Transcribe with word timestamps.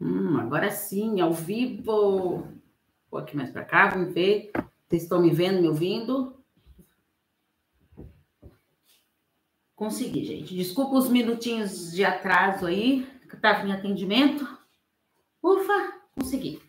Hum, 0.00 0.38
agora 0.38 0.70
sim, 0.70 1.20
ao 1.20 1.32
vivo. 1.32 2.48
Vou 3.10 3.20
aqui 3.20 3.36
mais 3.36 3.50
para 3.50 3.64
cá, 3.64 3.88
vamos 3.88 4.14
ver. 4.14 4.50
Vocês 4.88 5.02
estão 5.02 5.20
me 5.20 5.30
vendo, 5.30 5.60
me 5.60 5.68
ouvindo? 5.68 6.42
Consegui, 9.76 10.24
gente. 10.24 10.54
Desculpa 10.54 10.96
os 10.96 11.08
minutinhos 11.08 11.92
de 11.92 12.04
atraso 12.04 12.66
aí, 12.66 13.06
que 13.28 13.36
estava 13.36 13.66
em 13.66 13.72
atendimento. 13.72 14.46
Ufa, 15.42 15.94
consegui. 16.14 16.62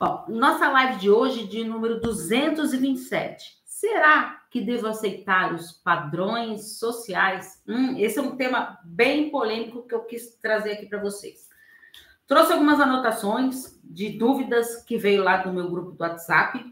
Bom, 0.00 0.24
nossa 0.28 0.70
live 0.70 0.98
de 0.98 1.10
hoje, 1.10 1.46
de 1.46 1.64
número 1.64 2.00
227. 2.00 3.58
Será 3.64 4.42
que 4.50 4.60
devo 4.60 4.86
aceitar 4.86 5.54
os 5.54 5.72
padrões 5.72 6.78
sociais? 6.78 7.62
Hum, 7.66 7.96
esse 7.98 8.18
é 8.18 8.22
um 8.22 8.36
tema 8.36 8.78
bem 8.84 9.30
polêmico 9.30 9.86
que 9.86 9.94
eu 9.94 10.04
quis 10.04 10.34
trazer 10.36 10.72
aqui 10.72 10.86
para 10.86 11.00
vocês. 11.00 11.47
Trouxe 12.28 12.52
algumas 12.52 12.78
anotações 12.78 13.80
de 13.82 14.10
dúvidas 14.10 14.84
que 14.84 14.98
veio 14.98 15.24
lá 15.24 15.38
do 15.38 15.50
meu 15.50 15.70
grupo 15.70 15.92
do 15.92 16.00
WhatsApp 16.02 16.62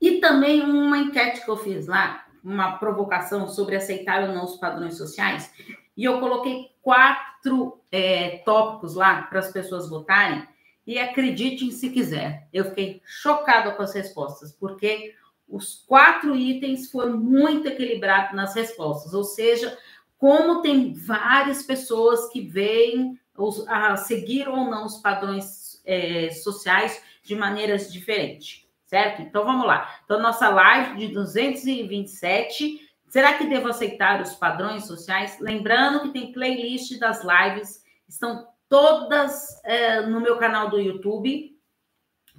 e 0.00 0.18
também 0.18 0.62
uma 0.62 0.96
enquete 0.96 1.44
que 1.44 1.50
eu 1.50 1.58
fiz 1.58 1.86
lá, 1.86 2.26
uma 2.42 2.78
provocação 2.78 3.46
sobre 3.46 3.76
aceitar 3.76 4.22
ou 4.26 4.34
não 4.34 4.44
os 4.44 4.56
padrões 4.56 4.96
sociais. 4.96 5.52
E 5.94 6.04
eu 6.04 6.20
coloquei 6.20 6.70
quatro 6.80 7.78
é, 7.92 8.38
tópicos 8.38 8.94
lá 8.94 9.24
para 9.24 9.40
as 9.40 9.52
pessoas 9.52 9.90
votarem. 9.90 10.48
E 10.86 10.98
acreditem 10.98 11.70
se 11.70 11.90
quiser, 11.90 12.48
eu 12.50 12.64
fiquei 12.66 13.02
chocada 13.04 13.72
com 13.72 13.82
as 13.82 13.94
respostas, 13.94 14.52
porque 14.52 15.14
os 15.46 15.84
quatro 15.86 16.34
itens 16.34 16.90
foram 16.90 17.18
muito 17.18 17.68
equilibrados 17.68 18.34
nas 18.34 18.54
respostas, 18.54 19.12
ou 19.12 19.24
seja, 19.24 19.76
como 20.16 20.62
tem 20.62 20.94
várias 20.94 21.62
pessoas 21.62 22.30
que 22.30 22.40
veem 22.40 23.18
os, 23.36 23.66
a 23.68 23.96
seguir 23.96 24.48
ou 24.48 24.70
não 24.70 24.86
os 24.86 24.98
padrões 24.98 25.82
é, 25.84 26.30
sociais 26.30 27.02
de 27.22 27.34
maneiras 27.34 27.92
diferentes, 27.92 28.66
certo? 28.86 29.22
Então 29.22 29.44
vamos 29.44 29.66
lá. 29.66 29.98
Então, 30.04 30.20
nossa 30.20 30.48
live 30.48 30.96
de 30.96 31.08
227. 31.08 32.80
Será 33.08 33.34
que 33.34 33.46
devo 33.46 33.68
aceitar 33.68 34.20
os 34.20 34.34
padrões 34.34 34.86
sociais? 34.86 35.38
Lembrando 35.40 36.02
que 36.02 36.10
tem 36.10 36.32
playlist 36.32 36.98
das 36.98 37.22
lives, 37.22 37.84
estão 38.08 38.46
todas 38.68 39.62
é, 39.64 40.00
no 40.00 40.20
meu 40.20 40.36
canal 40.36 40.68
do 40.68 40.80
YouTube, 40.80 41.56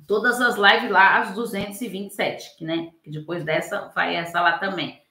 todas 0.06 0.42
as 0.42 0.56
lives 0.56 0.92
lá, 0.92 1.20
as 1.20 1.34
227, 1.34 2.58
que, 2.58 2.66
né? 2.66 2.92
Que 3.04 3.10
depois 3.10 3.44
dessa 3.44 3.88
vai 3.96 4.16
essa 4.16 4.42
lá 4.42 4.58
também. 4.58 5.02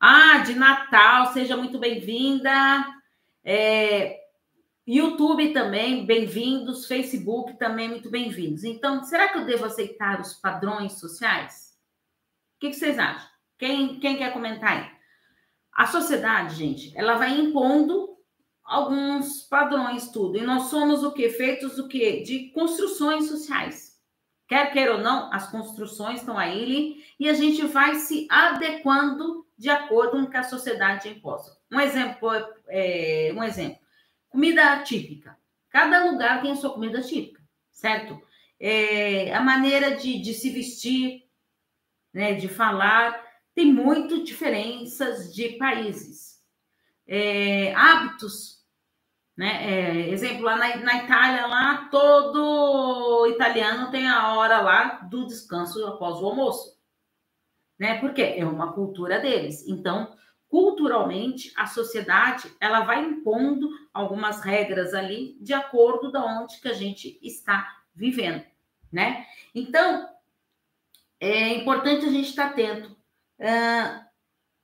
Ah, 0.00 0.38
de 0.38 0.54
Natal, 0.54 1.32
seja 1.32 1.56
muito 1.56 1.78
bem-vinda. 1.78 2.86
É, 3.44 4.27
YouTube 4.90 5.52
também, 5.52 6.06
bem-vindos. 6.06 6.86
Facebook 6.86 7.58
também, 7.58 7.90
muito 7.90 8.10
bem-vindos. 8.10 8.64
Então, 8.64 9.04
será 9.04 9.28
que 9.28 9.36
eu 9.36 9.44
devo 9.44 9.66
aceitar 9.66 10.18
os 10.18 10.32
padrões 10.32 10.94
sociais? 10.94 11.76
O 12.56 12.60
que, 12.60 12.70
que 12.70 12.76
vocês 12.76 12.98
acham? 12.98 13.28
Quem, 13.58 14.00
quem 14.00 14.16
quer 14.16 14.32
comentar 14.32 14.78
aí? 14.78 14.90
A 15.74 15.86
sociedade, 15.86 16.54
gente, 16.54 16.96
ela 16.96 17.18
vai 17.18 17.38
impondo 17.38 18.16
alguns 18.64 19.42
padrões, 19.42 20.10
tudo. 20.10 20.38
E 20.38 20.40
nós 20.40 20.70
somos 20.70 21.04
o 21.04 21.12
quê? 21.12 21.28
Feitos 21.28 21.76
do 21.76 21.86
quê? 21.86 22.22
De 22.22 22.48
construções 22.52 23.28
sociais. 23.28 24.00
Quer 24.48 24.72
queira 24.72 24.94
ou 24.94 25.02
não, 25.02 25.30
as 25.30 25.50
construções 25.50 26.20
estão 26.20 26.38
aí 26.38 27.04
e 27.20 27.28
a 27.28 27.34
gente 27.34 27.62
vai 27.66 27.96
se 27.96 28.26
adequando 28.30 29.46
de 29.58 29.68
acordo 29.68 30.12
com 30.12 30.22
o 30.22 30.30
que 30.30 30.36
a 30.38 30.44
sociedade 30.44 31.10
imposta. 31.10 31.58
Um 31.70 31.78
exemplo, 31.78 32.30
é, 32.68 33.30
um 33.36 33.44
exemplo. 33.44 33.86
Comida 34.38 34.84
típica. 34.84 35.36
Cada 35.68 36.04
lugar 36.04 36.40
tem 36.40 36.52
a 36.52 36.54
sua 36.54 36.72
comida 36.72 37.02
típica, 37.02 37.42
certo? 37.72 38.22
É, 38.60 39.34
a 39.34 39.40
maneira 39.40 39.96
de, 39.96 40.20
de 40.20 40.32
se 40.32 40.50
vestir, 40.50 41.28
né, 42.14 42.34
de 42.34 42.46
falar, 42.46 43.20
tem 43.52 43.72
muito 43.72 44.22
diferenças 44.22 45.34
de 45.34 45.58
países. 45.58 46.40
É, 47.04 47.74
hábitos, 47.74 48.64
né? 49.36 50.06
É, 50.06 50.08
exemplo, 50.10 50.44
lá 50.44 50.56
na, 50.56 50.76
na, 50.76 51.02
Itália, 51.02 51.44
lá 51.48 51.88
todo 51.90 53.26
italiano 53.26 53.90
tem 53.90 54.06
a 54.06 54.34
hora 54.34 54.60
lá 54.60 55.00
do 55.00 55.26
descanso 55.26 55.84
após 55.84 56.20
o 56.20 56.26
almoço. 56.26 56.78
Né? 57.76 57.98
Porque 57.98 58.22
é 58.22 58.46
uma 58.46 58.72
cultura 58.72 59.18
deles. 59.18 59.66
Então, 59.66 60.16
culturalmente, 60.48 61.52
a 61.56 61.66
sociedade 61.66 62.50
ela 62.60 62.80
vai 62.80 63.04
impondo 63.04 63.68
algumas 63.92 64.40
regras 64.42 64.94
ali 64.94 65.36
de 65.40 65.52
acordo 65.52 66.10
da 66.10 66.24
onde 66.24 66.60
que 66.60 66.68
a 66.68 66.72
gente 66.72 67.18
está 67.22 67.76
vivendo, 67.94 68.44
né? 68.90 69.26
Então, 69.54 70.08
é 71.20 71.54
importante 71.54 72.06
a 72.06 72.10
gente 72.10 72.30
estar 72.30 72.46
atento. 72.46 72.96
Uh, 73.38 74.08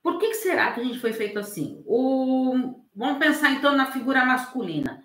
por 0.01 0.17
que, 0.17 0.29
que, 0.29 0.35
será 0.35 0.71
que 0.71 0.81
a 0.81 0.83
gente 0.83 0.99
foi 0.99 1.13
feito 1.13 1.37
assim? 1.37 1.83
O, 1.85 2.83
vamos 2.95 3.19
pensar 3.19 3.51
então 3.51 3.75
na 3.75 3.91
figura 3.91 4.25
masculina. 4.25 5.03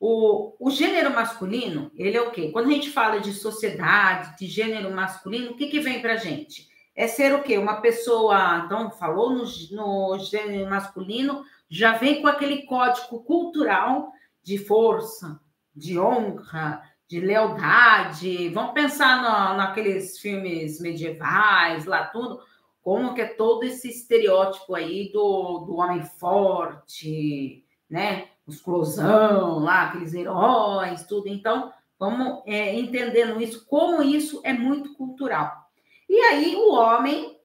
O, 0.00 0.54
o 0.60 0.70
gênero 0.70 1.12
masculino, 1.12 1.90
ele 1.96 2.16
é 2.16 2.20
o 2.22 2.30
quê? 2.30 2.50
Quando 2.52 2.68
a 2.68 2.72
gente 2.72 2.90
fala 2.90 3.20
de 3.20 3.32
sociedade, 3.32 4.38
de 4.38 4.46
gênero 4.46 4.90
masculino, 4.94 5.50
o 5.50 5.56
que, 5.56 5.66
que 5.66 5.80
vem 5.80 6.00
para 6.00 6.16
gente? 6.16 6.68
É 6.98 7.06
ser 7.06 7.32
o 7.32 7.44
quê? 7.44 7.56
Uma 7.56 7.80
pessoa, 7.80 8.64
então, 8.66 8.90
falou 8.90 9.30
no, 9.30 9.44
no 9.70 10.18
gênero 10.18 10.68
masculino, 10.68 11.44
já 11.70 11.92
vem 11.92 12.20
com 12.20 12.26
aquele 12.26 12.62
código 12.62 13.22
cultural 13.22 14.10
de 14.42 14.58
força, 14.58 15.40
de 15.72 15.96
honra, 15.96 16.82
de 17.08 17.20
lealdade. 17.20 18.48
Vamos 18.48 18.72
pensar 18.72 19.22
no, 19.22 19.56
naqueles 19.56 20.18
filmes 20.18 20.80
medievais, 20.80 21.84
lá 21.84 22.04
tudo, 22.04 22.40
como 22.82 23.14
que 23.14 23.20
é 23.20 23.26
todo 23.26 23.62
esse 23.62 23.88
estereótipo 23.88 24.74
aí 24.74 25.12
do, 25.12 25.66
do 25.66 25.76
homem 25.76 26.02
forte, 26.02 27.64
né? 27.88 28.26
Musculosão, 28.44 29.60
lá, 29.60 29.82
aqueles 29.82 30.14
heróis, 30.14 31.04
tudo. 31.04 31.28
Então, 31.28 31.72
vamos 31.96 32.42
é, 32.44 32.74
entendendo 32.74 33.40
isso, 33.40 33.64
como 33.66 34.02
isso 34.02 34.40
é 34.42 34.52
muito 34.52 34.94
cultural. 34.94 35.67
E 36.08 36.18
aí 36.20 36.56
o 36.56 36.72
homem, 36.72 37.38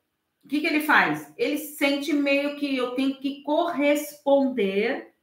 o 0.44 0.48
que, 0.48 0.62
que 0.62 0.68
ele 0.68 0.82
faz? 0.82 1.34
Ele 1.38 1.58
sente 1.58 2.14
meio 2.14 2.56
que 2.56 2.76
eu 2.76 2.92
tenho 2.96 3.16
que 3.16 3.42
corresponder 3.44 5.14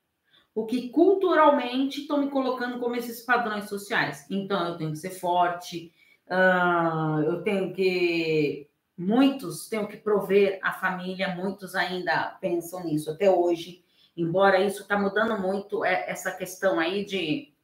o 0.54 0.66
que 0.66 0.88
culturalmente 0.88 2.02
estão 2.02 2.18
me 2.18 2.30
colocando 2.30 2.78
como 2.78 2.96
esses 2.96 3.20
padrões 3.22 3.68
sociais. 3.68 4.26
Então 4.30 4.68
eu 4.68 4.76
tenho 4.76 4.90
que 4.92 4.98
ser 4.98 5.10
forte, 5.10 5.92
uh, 6.28 7.22
eu 7.22 7.42
tenho 7.42 7.72
que 7.72 8.68
muitos 8.96 9.66
tenho 9.68 9.88
que 9.88 9.96
prover 9.96 10.58
a 10.62 10.72
família, 10.74 11.34
muitos 11.34 11.74
ainda 11.74 12.36
pensam 12.38 12.84
nisso 12.84 13.10
até 13.10 13.30
hoje, 13.30 13.82
embora 14.14 14.62
isso 14.62 14.82
está 14.82 14.98
mudando 14.98 15.40
muito 15.40 15.82
é, 15.82 16.10
essa 16.10 16.30
questão 16.30 16.78
aí 16.78 17.06
de 17.06 17.54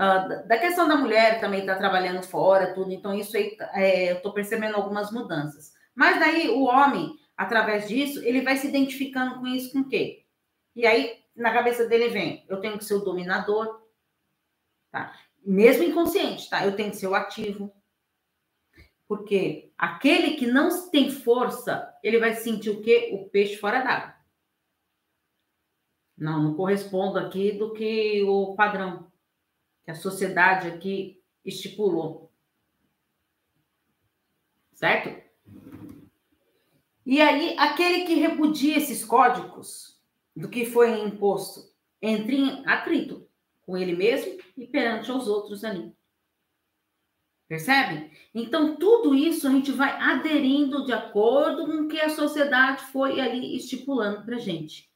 Uh, 0.00 0.48
da 0.48 0.56
questão 0.56 0.88
da 0.88 0.96
mulher 0.96 1.40
também 1.40 1.60
está 1.60 1.74
trabalhando 1.74 2.22
fora, 2.22 2.72
tudo, 2.72 2.90
então 2.90 3.12
isso 3.12 3.36
aí 3.36 3.54
é, 3.74 4.12
eu 4.12 4.16
estou 4.16 4.32
percebendo 4.32 4.74
algumas 4.76 5.12
mudanças. 5.12 5.74
Mas 5.94 6.18
daí 6.18 6.48
o 6.48 6.62
homem, 6.62 7.18
através 7.36 7.86
disso, 7.86 8.24
ele 8.24 8.40
vai 8.40 8.56
se 8.56 8.66
identificando 8.66 9.38
com 9.38 9.46
isso 9.46 9.70
com 9.70 9.80
o 9.80 9.88
quê? 9.90 10.24
E 10.74 10.86
aí, 10.86 11.22
na 11.36 11.52
cabeça 11.52 11.86
dele 11.86 12.08
vem, 12.08 12.46
eu 12.48 12.62
tenho 12.62 12.78
que 12.78 12.84
ser 12.86 12.94
o 12.94 13.04
dominador, 13.04 13.82
tá? 14.90 15.14
Mesmo 15.44 15.84
inconsciente, 15.84 16.48
tá? 16.48 16.64
Eu 16.64 16.74
tenho 16.74 16.90
que 16.90 16.96
ser 16.96 17.06
o 17.06 17.14
ativo. 17.14 17.70
Porque 19.06 19.70
aquele 19.76 20.36
que 20.36 20.46
não 20.46 20.90
tem 20.90 21.10
força, 21.10 21.94
ele 22.02 22.18
vai 22.18 22.32
sentir 22.36 22.70
o 22.70 22.80
quê? 22.80 23.10
O 23.12 23.28
peixe 23.28 23.56
fora 23.58 23.82
d'água. 23.82 24.14
Não, 26.16 26.42
não 26.42 26.54
correspondo 26.54 27.18
aqui 27.18 27.52
do 27.52 27.74
que 27.74 28.22
o 28.22 28.54
padrão 28.54 29.09
que 29.90 29.92
a 29.92 29.94
sociedade 29.94 30.68
aqui 30.68 31.20
estipulou. 31.44 32.32
Certo? 34.74 35.20
E 37.04 37.20
aí, 37.20 37.56
aquele 37.58 38.04
que 38.06 38.14
repudia 38.14 38.76
esses 38.76 39.04
códigos 39.04 40.00
do 40.34 40.48
que 40.48 40.64
foi 40.64 41.00
imposto, 41.00 41.68
entra 42.00 42.32
em 42.32 42.66
atrito 42.66 43.28
com 43.62 43.76
ele 43.76 43.96
mesmo 43.96 44.38
e 44.56 44.66
perante 44.66 45.10
os 45.10 45.26
outros 45.26 45.64
ali. 45.64 45.92
Percebe? 47.48 48.12
Então, 48.32 48.76
tudo 48.76 49.12
isso 49.12 49.48
a 49.48 49.50
gente 49.50 49.72
vai 49.72 49.90
aderindo 49.90 50.84
de 50.84 50.92
acordo 50.92 51.66
com 51.66 51.82
o 51.82 51.88
que 51.88 52.00
a 52.00 52.08
sociedade 52.08 52.84
foi 52.92 53.20
ali 53.20 53.56
estipulando 53.56 54.24
para 54.24 54.38
gente. 54.38 54.88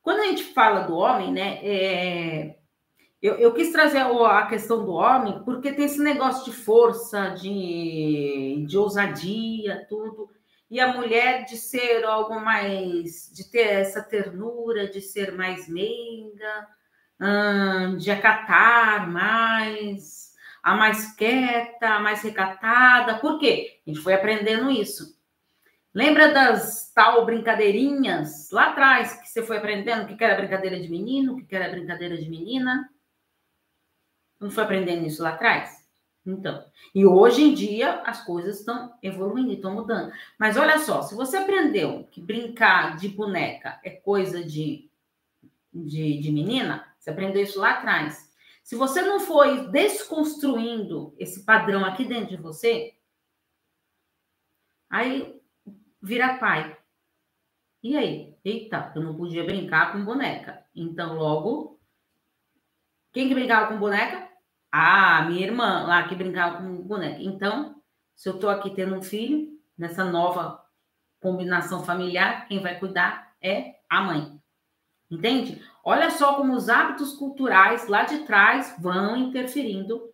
Quando 0.00 0.20
a 0.20 0.26
gente 0.26 0.44
fala 0.44 0.82
do 0.82 0.94
homem, 0.94 1.32
né, 1.32 1.58
é, 1.66 2.60
eu, 3.22 3.34
eu, 3.34 3.54
quis 3.54 3.72
trazer 3.72 3.98
a 3.98 4.46
questão 4.46 4.84
do 4.84 4.92
homem, 4.92 5.42
porque 5.44 5.72
tem 5.72 5.86
esse 5.86 6.00
negócio 6.00 6.44
de 6.50 6.56
força, 6.56 7.30
de, 7.30 8.64
de 8.68 8.76
ousadia, 8.76 9.86
tudo. 9.88 10.30
E 10.70 10.80
a 10.80 10.92
mulher 10.92 11.44
de 11.44 11.56
ser 11.56 12.04
algo 12.04 12.38
mais, 12.40 13.30
de 13.32 13.50
ter 13.50 13.68
essa 13.68 14.02
ternura, 14.02 14.88
de 14.88 15.00
ser 15.00 15.32
mais 15.32 15.68
meiga, 15.68 16.68
hum, 17.20 17.96
de 17.96 18.10
acatar 18.10 19.08
mais, 19.10 20.32
a 20.62 20.74
mais 20.74 21.14
quieta, 21.14 21.88
a 21.88 22.00
mais 22.00 22.20
recatada. 22.22 23.18
Por 23.18 23.38
quê? 23.38 23.80
A 23.86 23.90
gente 23.90 24.02
foi 24.02 24.12
aprendendo 24.12 24.70
isso. 24.70 25.16
Lembra 25.94 26.32
das 26.34 26.92
tal 26.92 27.24
brincadeirinhas 27.24 28.50
lá 28.50 28.70
atrás 28.70 29.14
que 29.14 29.28
você 29.28 29.42
foi 29.42 29.56
aprendendo 29.56 30.04
o 30.04 30.16
que 30.16 30.22
era 30.22 30.36
brincadeira 30.36 30.78
de 30.78 30.88
menino, 30.90 31.36
o 31.36 31.46
que 31.46 31.56
era 31.56 31.70
brincadeira 31.70 32.18
de 32.18 32.28
menina? 32.28 32.86
Não 34.40 34.50
foi 34.50 34.64
aprendendo 34.64 35.06
isso 35.06 35.22
lá 35.22 35.30
atrás? 35.30 35.86
Então, 36.26 36.64
e 36.92 37.06
hoje 37.06 37.42
em 37.42 37.54
dia 37.54 38.02
as 38.02 38.24
coisas 38.24 38.58
estão 38.58 38.92
evoluindo, 39.00 39.52
estão 39.52 39.72
mudando. 39.72 40.12
Mas 40.38 40.56
olha 40.56 40.78
só, 40.78 41.02
se 41.02 41.14
você 41.14 41.36
aprendeu 41.36 42.08
que 42.10 42.20
brincar 42.20 42.96
de 42.96 43.08
boneca 43.08 43.80
é 43.84 43.90
coisa 43.90 44.42
de, 44.44 44.90
de, 45.72 46.18
de 46.18 46.32
menina, 46.32 46.84
você 46.98 47.10
aprendeu 47.10 47.42
isso 47.42 47.60
lá 47.60 47.72
atrás. 47.72 48.26
Se 48.64 48.74
você 48.74 49.00
não 49.02 49.20
foi 49.20 49.68
desconstruindo 49.68 51.14
esse 51.16 51.44
padrão 51.44 51.84
aqui 51.84 52.04
dentro 52.04 52.36
de 52.36 52.42
você, 52.42 52.96
aí 54.90 55.40
vira 56.02 56.38
pai. 56.38 56.76
E 57.80 57.96
aí? 57.96 58.36
Eita, 58.44 58.92
eu 58.96 59.02
não 59.02 59.16
podia 59.16 59.44
brincar 59.44 59.92
com 59.92 60.04
boneca. 60.04 60.64
Então, 60.74 61.14
logo, 61.14 61.78
quem 63.12 63.28
que 63.28 63.34
brincava 63.34 63.68
com 63.68 63.78
boneca? 63.78 64.25
Ah, 64.78 65.22
minha 65.22 65.42
irmã 65.42 65.86
lá 65.86 66.06
que 66.06 66.14
brincava 66.14 66.58
com 66.58 66.82
boneca. 66.82 67.22
Então, 67.22 67.80
se 68.14 68.28
eu 68.28 68.34
estou 68.34 68.50
aqui 68.50 68.68
tendo 68.74 68.94
um 68.94 69.02
filho, 69.02 69.58
nessa 69.76 70.04
nova 70.04 70.62
combinação 71.18 71.82
familiar, 71.82 72.46
quem 72.46 72.60
vai 72.60 72.78
cuidar 72.78 73.34
é 73.40 73.76
a 73.88 74.02
mãe. 74.02 74.38
Entende? 75.10 75.64
Olha 75.82 76.10
só 76.10 76.34
como 76.34 76.52
os 76.52 76.68
hábitos 76.68 77.14
culturais 77.14 77.88
lá 77.88 78.02
de 78.02 78.26
trás 78.26 78.76
vão 78.78 79.16
interferindo 79.16 80.12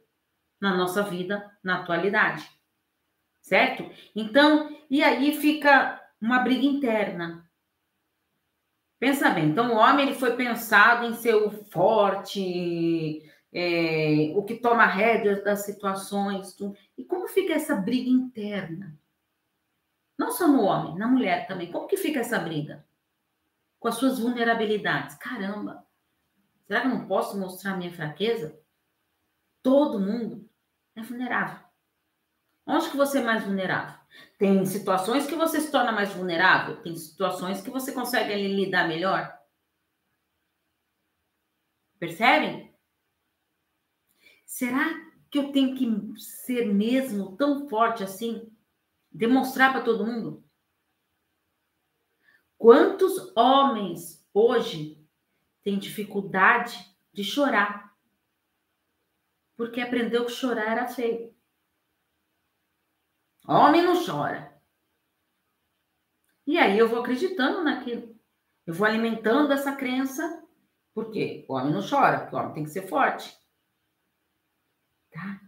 na 0.60 0.76
nossa 0.76 1.02
vida 1.02 1.50
na 1.60 1.80
atualidade. 1.80 2.48
Certo? 3.40 3.90
Então, 4.14 4.78
e 4.88 5.02
aí 5.02 5.34
fica 5.40 6.00
uma 6.20 6.38
briga 6.38 6.64
interna. 6.64 7.50
Pensa 9.00 9.28
bem, 9.30 9.46
então 9.46 9.72
o 9.72 9.76
homem 9.76 10.06
ele 10.06 10.14
foi 10.14 10.36
pensado 10.36 11.04
em 11.04 11.14
ser 11.14 11.34
o 11.34 11.50
forte, 11.50 13.28
é, 13.52 14.32
o 14.34 14.43
que 14.43 14.54
toma 14.54 14.87
rédeas 14.87 15.44
das 15.44 15.64
situações. 15.64 16.54
Tudo. 16.54 16.76
E 16.96 17.04
como 17.04 17.28
fica 17.28 17.52
essa 17.52 17.76
briga 17.76 18.08
interna? 18.08 18.99
Não 20.19 20.31
só 20.31 20.49
no 20.49 20.62
homem, 20.62 20.96
na 20.96 21.06
mulher 21.06 21.46
também. 21.46 21.70
Como 21.70 21.87
que 21.87 21.96
fica 21.96 22.20
essa 22.20 22.38
briga? 22.38 22.87
Com 23.78 23.88
as 23.88 23.96
suas 23.96 24.19
vulnerabilidades. 24.19 25.16
Caramba, 25.16 25.87
será 26.66 26.81
que 26.81 26.87
eu 26.87 26.90
não 26.90 27.06
posso 27.06 27.38
mostrar 27.38 27.76
minha 27.76 27.93
fraqueza? 27.93 28.58
Todo 29.62 30.00
mundo 30.00 30.48
é 30.94 31.02
vulnerável. 31.02 31.62
Onde 32.66 32.90
que 32.90 32.96
você 32.96 33.19
é 33.19 33.22
mais 33.22 33.44
vulnerável? 33.44 34.00
Tem 34.38 34.64
situações 34.64 35.26
que 35.26 35.34
você 35.34 35.60
se 35.60 35.70
torna 35.70 35.90
mais 35.90 36.12
vulnerável, 36.12 36.81
tem 36.82 36.94
situações 36.94 37.60
que 37.60 37.70
você 37.70 37.93
consegue 37.93 38.32
ali, 38.32 38.48
lidar 38.55 38.87
melhor. 38.87 39.37
Percebem? 41.98 42.71
Será 44.52 44.84
que 45.31 45.38
eu 45.38 45.50
tenho 45.50 45.75
que 45.75 46.20
ser 46.20 46.66
mesmo 46.66 47.34
tão 47.38 47.70
forte 47.70 48.04
assim? 48.04 48.54
Demonstrar 49.10 49.72
para 49.72 49.82
todo 49.82 50.04
mundo? 50.04 50.44
Quantos 52.58 53.34
homens 53.34 54.22
hoje 54.31 55.02
têm 55.62 55.78
dificuldade 55.78 56.94
de 57.14 57.25
chorar? 57.25 57.96
Porque 59.56 59.81
aprendeu 59.81 60.26
que 60.26 60.32
chorar 60.32 60.70
era 60.70 60.87
feio. 60.87 61.34
Homem 63.48 63.82
não 63.82 64.05
chora. 64.05 64.60
E 66.46 66.58
aí 66.58 66.78
eu 66.78 66.90
vou 66.90 67.00
acreditando 67.00 67.64
naquilo. 67.64 68.14
Eu 68.66 68.75
vou 68.75 68.87
alimentando 68.87 69.50
essa 69.50 69.75
crença. 69.75 70.44
Por 70.93 71.10
quê? 71.10 71.46
O 71.48 71.55
homem 71.55 71.72
não 71.72 71.81
chora, 71.81 72.20
porque 72.20 72.37
o 72.37 72.38
homem 72.38 72.52
tem 72.52 72.64
que 72.64 72.70
ser 72.70 72.87
forte 72.87 73.41
tá? 75.12 75.40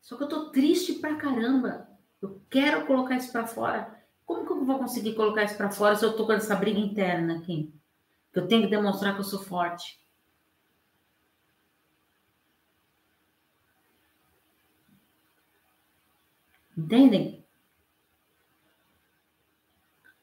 Só 0.00 0.16
que 0.16 0.24
eu 0.24 0.28
tô 0.28 0.50
triste 0.50 0.94
pra 0.94 1.16
caramba. 1.16 1.88
Eu 2.22 2.40
quero 2.50 2.86
colocar 2.86 3.16
isso 3.16 3.32
para 3.32 3.46
fora. 3.46 3.98
Como 4.24 4.46
que 4.46 4.52
eu 4.52 4.64
vou 4.64 4.78
conseguir 4.78 5.14
colocar 5.14 5.44
isso 5.44 5.56
para 5.56 5.70
fora 5.70 5.96
se 5.96 6.04
eu 6.04 6.16
tô 6.16 6.26
com 6.26 6.32
essa 6.32 6.54
briga 6.54 6.78
interna 6.78 7.38
aqui? 7.38 7.72
Eu 8.32 8.46
tenho 8.46 8.62
que 8.62 8.70
demonstrar 8.70 9.14
que 9.14 9.20
eu 9.20 9.24
sou 9.24 9.42
forte. 9.42 10.00
Entendem? 16.76 17.44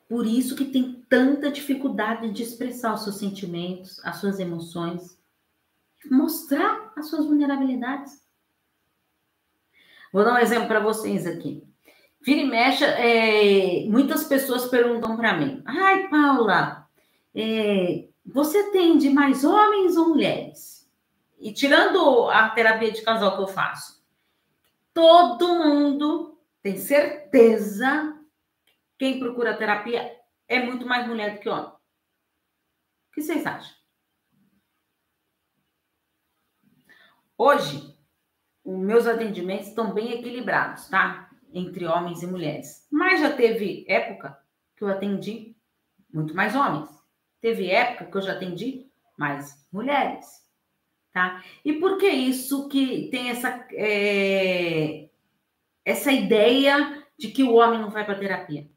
Por 0.09 0.25
isso 0.25 0.55
que 0.55 0.65
tem 0.65 1.05
tanta 1.09 1.51
dificuldade 1.51 2.31
de 2.31 2.41
expressar 2.41 2.93
os 2.93 3.03
seus 3.03 3.17
sentimentos, 3.17 4.03
as 4.05 4.17
suas 4.17 4.39
emoções, 4.39 5.19
mostrar 6.09 6.93
as 6.95 7.09
suas 7.09 7.25
vulnerabilidades. 7.25 8.26
Vou 10.11 10.23
dar 10.23 10.33
um 10.35 10.39
exemplo 10.39 10.67
para 10.67 10.79
vocês 10.79 11.25
aqui. 11.25 11.63
Vira 12.21 12.41
e 12.41 12.45
mexe, 12.45 12.83
é, 12.83 13.85
muitas 13.87 14.23
pessoas 14.23 14.65
perguntam 14.65 15.15
para 15.15 15.37
mim: 15.37 15.61
ai, 15.65 16.07
Paula, 16.09 16.87
é, 17.35 18.07
você 18.25 18.57
atende 18.59 19.09
mais 19.09 19.43
homens 19.43 19.95
ou 19.95 20.09
mulheres? 20.09 20.89
E 21.39 21.53
tirando 21.53 22.29
a 22.29 22.49
terapia 22.49 22.91
de 22.91 23.01
casal 23.01 23.35
que 23.35 23.43
eu 23.43 23.47
faço, 23.47 24.03
todo 24.93 25.63
mundo 25.63 26.39
tem 26.61 26.77
certeza 26.77 28.17
quem 28.97 29.19
procura 29.19 29.55
terapia 29.55 30.19
é 30.47 30.59
muito 30.63 30.85
mais 30.85 31.07
mulher 31.07 31.35
do 31.35 31.39
que 31.39 31.49
homem. 31.49 31.67
O 31.67 31.79
que 33.13 33.21
vocês 33.21 33.45
acham? 33.45 33.75
Hoje, 37.37 37.96
os 38.67 38.77
meus 38.77 39.07
atendimentos 39.07 39.67
estão 39.67 39.93
bem 39.93 40.11
equilibrados, 40.11 40.89
tá? 40.89 41.29
Entre 41.53 41.85
homens 41.85 42.21
e 42.21 42.27
mulheres. 42.27 42.85
Mas 42.91 43.21
já 43.21 43.31
teve 43.31 43.85
época 43.87 44.37
que 44.75 44.83
eu 44.83 44.89
atendi 44.89 45.55
muito 46.13 46.35
mais 46.35 46.53
homens. 46.53 46.89
Teve 47.39 47.71
época 47.71 48.11
que 48.11 48.17
eu 48.17 48.21
já 48.21 48.33
atendi 48.33 48.85
mais 49.17 49.65
mulheres, 49.71 50.25
tá? 51.13 51.41
E 51.63 51.73
por 51.73 51.97
que 51.97 52.09
isso 52.09 52.67
que 52.67 53.07
tem 53.09 53.29
essa, 53.29 53.65
é, 53.71 55.07
essa 55.85 56.11
ideia 56.11 57.05
de 57.17 57.29
que 57.29 57.43
o 57.43 57.53
homem 57.53 57.79
não 57.79 57.89
vai 57.89 58.03
para 58.05 58.19
terapia? 58.19 58.67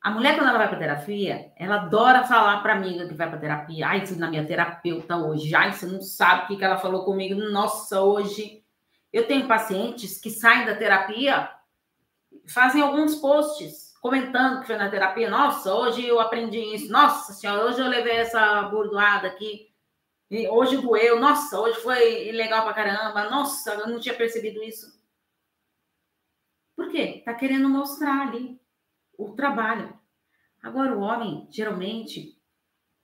A 0.00 0.10
mulher, 0.10 0.36
quando 0.36 0.48
ela 0.48 0.58
vai 0.58 0.68
para 0.68 0.78
terapia, 0.78 1.52
ela 1.56 1.76
adora 1.76 2.24
falar 2.24 2.62
para 2.62 2.74
amiga 2.74 3.08
que 3.08 3.14
vai 3.14 3.28
para 3.28 3.38
terapia. 3.38 3.88
Ai, 3.88 4.06
fui 4.06 4.16
na 4.16 4.30
minha 4.30 4.46
terapeuta 4.46 5.16
hoje. 5.16 5.54
Ai, 5.54 5.72
você 5.72 5.86
não 5.86 6.00
sabe 6.00 6.44
o 6.44 6.46
que, 6.48 6.56
que 6.56 6.64
ela 6.64 6.78
falou 6.78 7.04
comigo. 7.04 7.34
Nossa, 7.50 8.00
hoje. 8.00 8.64
Eu 9.12 9.26
tenho 9.26 9.48
pacientes 9.48 10.20
que 10.20 10.30
saem 10.30 10.66
da 10.66 10.76
terapia, 10.76 11.50
fazem 12.46 12.82
alguns 12.82 13.16
posts 13.16 13.94
comentando 14.00 14.60
que 14.60 14.66
foi 14.66 14.76
na 14.76 14.90
terapia. 14.90 15.30
Nossa, 15.30 15.74
hoje 15.74 16.06
eu 16.06 16.20
aprendi 16.20 16.58
isso. 16.58 16.92
Nossa 16.92 17.32
senhora, 17.32 17.64
hoje 17.64 17.80
eu 17.80 17.88
levei 17.88 18.18
essa 18.18 18.62
burdoada 18.64 19.26
aqui. 19.26 19.72
E 20.30 20.46
hoje 20.48 20.76
doeu. 20.76 21.18
Nossa, 21.18 21.58
hoje 21.58 21.80
foi 21.80 22.30
legal 22.32 22.64
pra 22.64 22.74
caramba. 22.74 23.30
Nossa, 23.30 23.72
eu 23.74 23.88
não 23.88 23.98
tinha 23.98 24.14
percebido 24.14 24.62
isso. 24.62 24.86
Por 26.76 26.90
quê? 26.90 27.22
Tá 27.24 27.34
querendo 27.34 27.68
mostrar 27.68 28.28
ali 28.28 28.57
o 29.18 29.34
trabalho. 29.34 29.98
Agora, 30.62 30.96
o 30.96 31.00
homem, 31.00 31.48
geralmente, 31.50 32.40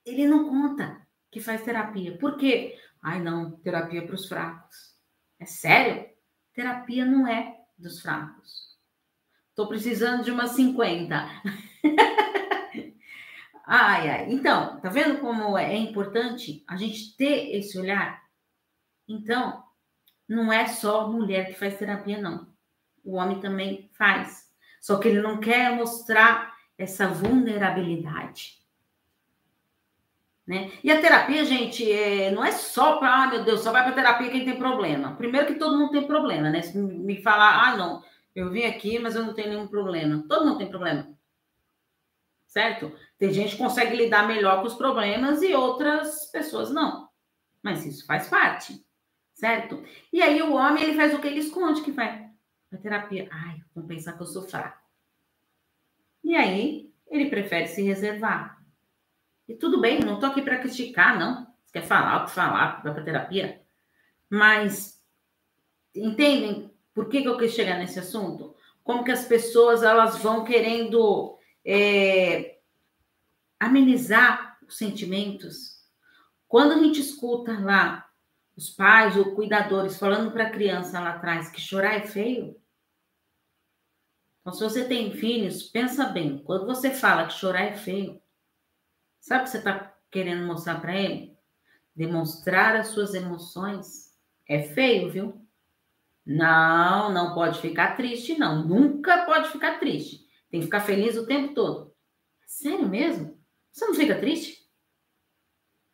ele 0.07 0.27
não 0.27 0.49
conta 0.49 1.07
que 1.31 1.41
faz 1.41 1.63
terapia. 1.63 2.17
Por 2.17 2.37
quê? 2.37 2.79
Ai, 3.03 3.21
não, 3.21 3.59
terapia 3.59 4.07
para 4.07 4.15
os 4.15 4.29
fracos. 4.29 4.95
É 5.39 5.45
sério? 5.45 6.09
Terapia 6.55 7.05
não 7.05 7.27
é 7.27 7.61
dos 7.77 8.01
fracos. 8.01 8.79
Estou 9.51 9.69
precisando 9.69 10.25
de 10.25 10.31
umas 10.31 10.53
50. 10.53 11.15
ai, 13.67 14.09
ai. 14.09 14.33
Então, 14.33 14.81
tá 14.81 14.89
vendo 14.89 15.21
como 15.21 15.59
é 15.59 15.77
importante 15.77 16.65
a 16.69 16.77
gente 16.77 17.17
ter 17.17 17.57
esse 17.57 17.77
olhar? 17.79 18.23
Então, 19.09 19.65
não 20.29 20.53
é 20.53 20.67
só 20.67 21.11
mulher 21.11 21.49
que 21.49 21.59
faz 21.59 21.77
terapia, 21.77 22.21
não. 22.21 22.55
O 23.05 23.17
homem 23.17 23.41
também 23.41 23.91
faz. 23.93 24.44
Só 24.85 24.99
que 24.99 25.09
ele 25.09 25.23
não 25.23 25.41
quer 25.41 25.75
mostrar 25.75 26.55
essa 26.77 27.09
vulnerabilidade. 27.09 28.59
Né? 30.47 30.73
E 30.85 30.93
a 30.93 31.01
terapia, 31.01 31.43
gente, 31.43 31.91
é, 31.91 32.31
não 32.31 32.45
é 32.45 32.53
só 32.53 32.99
para, 32.99 33.23
ah, 33.23 33.27
meu 33.29 33.45
Deus, 33.45 33.63
só 33.63 33.73
vai 33.73 33.83
para 33.83 33.95
terapia 33.95 34.31
quem 34.31 34.45
tem 34.45 34.59
problema. 34.59 35.17
Primeiro 35.17 35.47
que 35.47 35.55
todo 35.55 35.79
mundo 35.79 35.91
tem 35.91 36.07
problema, 36.07 36.51
né? 36.51 36.61
Se 36.61 36.77
me 36.77 37.23
falar, 37.23 37.67
ah, 37.67 37.77
não, 37.79 38.05
eu 38.35 38.51
vim 38.51 38.65
aqui, 38.65 38.99
mas 38.99 39.17
eu 39.17 39.25
não 39.25 39.33
tenho 39.33 39.49
nenhum 39.49 39.67
problema. 39.67 40.23
Todo 40.29 40.45
mundo 40.45 40.59
tem 40.59 40.69
problema. 40.69 41.09
Certo? 42.47 42.93
Tem 43.19 43.33
gente 43.33 43.53
que 43.53 43.63
consegue 43.63 43.97
lidar 43.97 44.29
melhor 44.29 44.61
com 44.61 44.67
os 44.67 44.75
problemas 44.75 45.41
e 45.41 45.55
outras 45.55 46.27
pessoas 46.27 46.71
não. 46.71 47.09
mas 47.63 47.87
isso 47.87 48.05
faz 48.05 48.29
parte, 48.29 48.85
certo? 49.33 49.83
E 50.13 50.21
aí 50.23 50.43
o 50.43 50.53
homem, 50.53 50.83
ele 50.83 50.95
faz 50.95 51.15
o 51.15 51.21
que 51.21 51.27
ele 51.27 51.41
esconde 51.41 51.81
que 51.81 51.91
vai. 51.91 52.34
Terapia, 52.79 53.29
ai, 53.31 53.63
vão 53.75 53.87
pensar 53.87 54.15
que 54.15 54.23
eu 54.23 54.27
sou 54.27 54.43
fraco. 54.43 54.83
E 56.23 56.35
aí, 56.35 56.93
ele 57.09 57.31
prefere 57.31 57.69
se 57.69 57.83
reservar. 57.83 58.63
E 59.47 59.55
tudo 59.55 59.81
bem, 59.81 60.01
não 60.01 60.15
estou 60.15 60.31
aqui 60.31 60.43
para 60.43 60.59
criticar, 60.59 61.19
não. 61.19 61.47
Você 61.65 61.73
quer 61.73 61.87
falar 61.87 62.23
o 62.23 62.25
que 62.27 62.33
falar, 62.33 62.83
vai 62.83 62.95
para 62.95 63.05
terapia. 63.05 63.63
Mas, 64.29 65.03
entendem 65.95 66.75
por 66.95 67.09
que, 67.09 67.23
que 67.23 67.29
eu 67.29 67.37
quis 67.37 67.53
chegar 67.53 67.79
nesse 67.79 67.99
assunto? 67.99 68.55
Como 68.83 69.05
que 69.05 69.13
as 69.13 69.27
pessoas 69.27 69.83
elas 69.83 70.19
vão 70.19 70.45
querendo 70.45 71.39
é, 71.65 72.59
amenizar 73.59 74.59
os 74.67 74.77
sentimentos. 74.77 75.83
Quando 76.47 76.73
a 76.73 76.79
gente 76.79 77.01
escuta 77.01 77.59
lá 77.59 78.07
os 78.57 78.71
pais 78.71 79.17
ou 79.17 79.35
cuidadores 79.35 79.99
falando 79.99 80.31
para 80.31 80.45
a 80.45 80.51
criança 80.51 81.01
lá 81.01 81.11
atrás 81.11 81.51
que 81.51 81.61
chorar 81.61 81.95
é 81.95 82.03
feio, 82.03 82.57
então, 84.45 84.53
se 84.53 84.63
você 84.63 84.85
tem 84.85 85.11
filhos, 85.11 85.63
pensa 85.63 86.05
bem. 86.05 86.37
Quando 86.45 86.67
você 86.67 86.91
fala 86.91 87.27
que 87.27 87.33
chorar 87.33 87.63
é 87.63 87.73
feio, 87.73 88.21
sabe 89.19 89.41
o 89.41 89.45
que 89.45 89.51
você 89.51 89.57
está 89.57 89.97
querendo 90.11 90.47
mostrar 90.47 90.83
para 90.83 90.95
ele? 90.95 91.35
Demonstrar 91.97 92.77
as 92.77 92.89
suas 92.89 93.15
emoções 93.15 94.13
é 94.47 94.63
feio, 94.63 95.11
viu? 95.11 95.49
Não, 96.27 97.11
não 97.11 97.35
pode 97.35 97.59
ficar 97.59 97.97
triste, 97.97 98.39
não. 98.39 98.67
Nunca 98.67 99.25
pode 99.25 99.49
ficar 99.49 99.79
triste. 99.81 100.27
Tem 100.51 100.61
que 100.61 100.67
ficar 100.67 100.81
feliz 100.81 101.17
o 101.17 101.27
tempo 101.27 101.55
todo. 101.55 101.95
Sério 102.47 102.87
mesmo? 102.87 103.43
Você 103.73 103.87
não 103.87 103.95
fica 103.95 104.21
triste? 104.21 104.63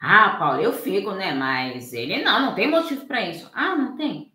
Ah, 0.00 0.37
Paulo, 0.40 0.61
eu 0.61 0.73
fico, 0.73 1.12
né? 1.12 1.33
Mas 1.33 1.92
ele 1.92 2.21
não, 2.25 2.47
não 2.47 2.54
tem 2.57 2.69
motivo 2.69 3.07
para 3.07 3.28
isso. 3.28 3.49
Ah, 3.54 3.76
não 3.76 3.97
tem? 3.97 4.30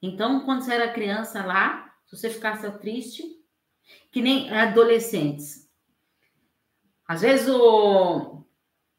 Então, 0.00 0.44
quando 0.44 0.62
você 0.62 0.74
era 0.74 0.92
criança 0.92 1.44
lá, 1.44 1.92
se 2.06 2.16
você 2.16 2.30
ficasse 2.30 2.70
triste, 2.78 3.22
que 4.10 4.20
nem 4.20 4.50
adolescentes. 4.50 5.68
Às 7.06 7.22
vezes 7.22 7.48
o... 7.48 8.44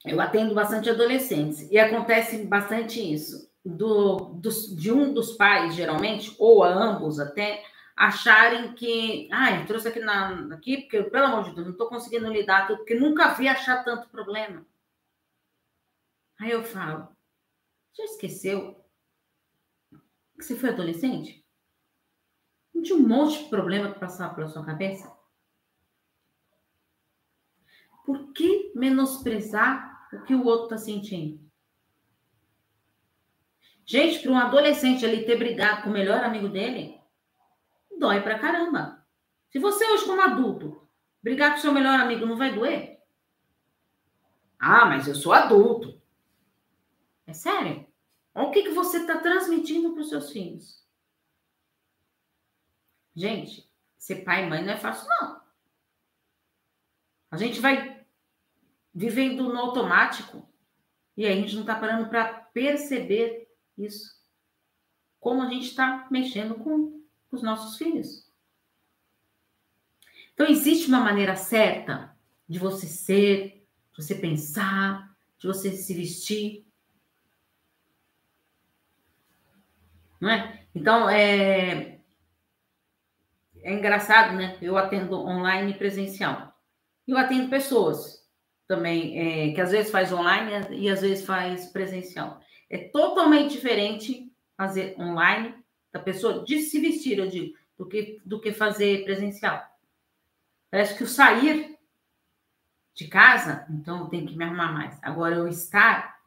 eu 0.06 0.20
atendo 0.20 0.54
bastante 0.54 0.90
adolescentes 0.90 1.70
e 1.72 1.78
acontece 1.78 2.44
bastante 2.46 3.00
isso. 3.00 3.50
Do, 3.64 4.34
do, 4.36 4.50
de 4.76 4.92
um 4.92 5.14
dos 5.14 5.34
pais, 5.34 5.76
geralmente, 5.76 6.34
ou 6.40 6.64
a 6.64 6.70
ambos 6.70 7.20
até, 7.20 7.64
acharem 7.96 8.74
que, 8.74 9.28
ah, 9.32 9.66
trouxe 9.66 9.90
aqui, 9.90 10.00
na, 10.00 10.56
aqui 10.56 10.78
porque, 10.78 11.04
pelo 11.04 11.26
amor 11.26 11.44
de 11.44 11.54
Deus, 11.54 11.66
não 11.66 11.74
estou 11.74 11.90
conseguindo 11.90 12.32
lidar, 12.32 12.66
porque 12.66 12.96
nunca 12.96 13.34
vi 13.34 13.48
achar 13.48 13.84
tanto 13.84 14.10
problema. 14.10 14.66
Aí 16.40 16.52
eu 16.52 16.64
falo, 16.64 17.10
já 17.94 18.06
esqueceu 18.06 18.74
que 18.74 18.89
você 20.44 20.56
foi 20.56 20.70
adolescente? 20.70 21.46
Não 22.74 22.82
tinha 22.82 22.98
um 22.98 23.08
monte 23.08 23.44
de 23.44 23.50
problema 23.50 23.92
que 23.92 24.00
passava 24.00 24.34
pela 24.34 24.48
sua 24.48 24.66
cabeça? 24.66 25.12
Por 28.06 28.32
que 28.34 28.72
menosprezar 28.76 30.08
o 30.14 30.24
que 30.24 30.34
o 30.34 30.46
outro 30.46 30.66
está 30.66 30.78
sentindo? 30.78 31.40
Gente, 33.86 34.20
para 34.20 34.32
um 34.32 34.38
adolescente 34.38 35.06
ali 35.06 35.26
ter 35.26 35.38
brigado 35.38 35.82
com 35.84 35.90
o 35.90 35.94
melhor 35.94 36.24
amigo 36.24 36.48
dele, 36.48 37.02
dói 37.98 38.22
pra 38.22 38.40
caramba. 38.40 39.06
Se 39.50 39.58
você 39.58 39.84
hoje, 39.86 40.06
como 40.06 40.22
adulto, 40.22 40.88
brigar 41.24 41.54
com 41.54 41.58
seu 41.58 41.74
melhor 41.74 42.00
amigo, 42.00 42.26
não 42.26 42.38
vai 42.38 42.54
doer? 42.54 43.00
Ah, 44.60 44.86
mas 44.86 45.08
eu 45.08 45.16
sou 45.16 45.34
adulto. 45.34 46.00
É 47.26 47.34
sério? 47.34 47.89
Olha 48.34 48.48
o 48.48 48.52
que, 48.52 48.64
que 48.64 48.70
você 48.70 49.00
está 49.00 49.20
transmitindo 49.20 49.92
para 49.92 50.02
os 50.02 50.10
seus 50.10 50.32
filhos. 50.32 50.84
Gente, 53.16 53.70
ser 53.98 54.24
pai 54.24 54.46
e 54.46 54.50
mãe 54.50 54.64
não 54.64 54.74
é 54.74 54.78
fácil, 54.78 55.08
não. 55.10 55.42
A 57.32 57.38
gente 57.38 57.60
vai 57.60 58.06
vivendo 58.94 59.44
no 59.44 59.58
automático 59.58 60.48
e 61.16 61.26
a 61.26 61.36
gente 61.36 61.54
não 61.54 61.62
está 61.62 61.76
parando 61.76 62.10
para 62.10 62.34
perceber 62.34 63.54
isso. 63.78 64.18
Como 65.20 65.42
a 65.42 65.50
gente 65.50 65.68
está 65.68 66.08
mexendo 66.10 66.56
com 66.56 67.04
os 67.32 67.42
nossos 67.42 67.78
filhos. 67.78 68.30
Então, 70.34 70.48
existe 70.48 70.88
uma 70.88 71.02
maneira 71.02 71.36
certa 71.36 72.18
de 72.48 72.58
você 72.58 72.88
ser, 72.88 73.68
de 73.92 74.04
você 74.04 74.16
pensar, 74.16 75.14
de 75.38 75.46
você 75.46 75.72
se 75.76 75.94
vestir. 75.94 76.66
Não 80.20 80.30
é? 80.30 80.64
Então, 80.74 81.10
é, 81.10 82.00
é 83.62 83.74
engraçado, 83.74 84.36
né? 84.36 84.58
Eu 84.62 84.78
atendo 84.78 85.16
online 85.16 85.72
e 85.72 85.78
presencial. 85.78 86.54
Eu 87.08 87.18
atendo 87.18 87.50
pessoas 87.50 88.20
também, 88.68 89.18
é, 89.18 89.54
que 89.54 89.62
às 89.62 89.72
vezes 89.72 89.92
faz 89.92 90.12
online 90.14 90.76
e 90.76 90.90
às 90.90 91.02
vezes 91.02 91.26
faz 91.26 91.68
presencial. 91.72 92.40
É 92.70 92.78
totalmente 92.78 93.52
diferente 93.52 94.32
fazer 94.56 94.96
online, 95.00 95.56
da 95.92 96.00
pessoa 96.00 96.44
de 96.44 96.60
se 96.60 96.80
vestir, 96.80 97.18
eu 97.18 97.28
digo, 97.28 97.58
do 97.78 97.88
que, 97.88 98.22
do 98.24 98.40
que 98.40 98.52
fazer 98.52 99.04
presencial. 99.06 99.64
Parece 100.70 100.96
que 100.96 101.04
o 101.04 101.08
sair 101.08 101.80
de 102.94 103.08
casa, 103.08 103.66
então 103.72 104.02
eu 104.02 104.08
tenho 104.08 104.28
que 104.28 104.38
me 104.38 104.44
arrumar 104.44 104.72
mais. 104.72 105.00
Agora, 105.02 105.36
eu 105.36 105.48
estar. 105.48 106.20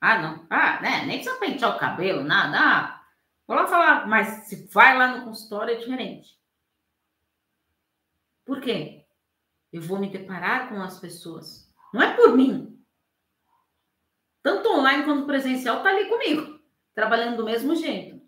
Ah, 0.00 0.18
não. 0.18 0.46
Ah, 0.48 0.80
né? 0.80 1.06
Nem 1.06 1.16
precisa 1.18 1.40
pentear 1.40 1.74
o 1.74 1.78
cabelo, 1.78 2.22
nada. 2.22 2.56
Ah, 2.56 3.03
Vou 3.46 3.56
lá 3.56 3.66
falar, 3.66 4.06
mas 4.06 4.48
se 4.48 4.66
vai 4.68 4.96
lá 4.96 5.16
no 5.16 5.24
consultório 5.24 5.74
é 5.74 5.78
diferente. 5.78 6.38
Por 8.44 8.60
quê? 8.60 9.06
Eu 9.72 9.82
vou 9.82 9.98
me 9.98 10.10
deparar 10.10 10.68
com 10.68 10.80
as 10.80 10.98
pessoas. 10.98 11.70
Não 11.92 12.02
é 12.02 12.14
por 12.14 12.36
mim. 12.36 12.82
Tanto 14.42 14.68
online 14.68 15.04
quanto 15.04 15.26
presencial 15.26 15.82
tá 15.82 15.88
ali 15.88 16.08
comigo, 16.08 16.60
trabalhando 16.94 17.38
do 17.38 17.44
mesmo 17.44 17.74
jeito. 17.74 18.22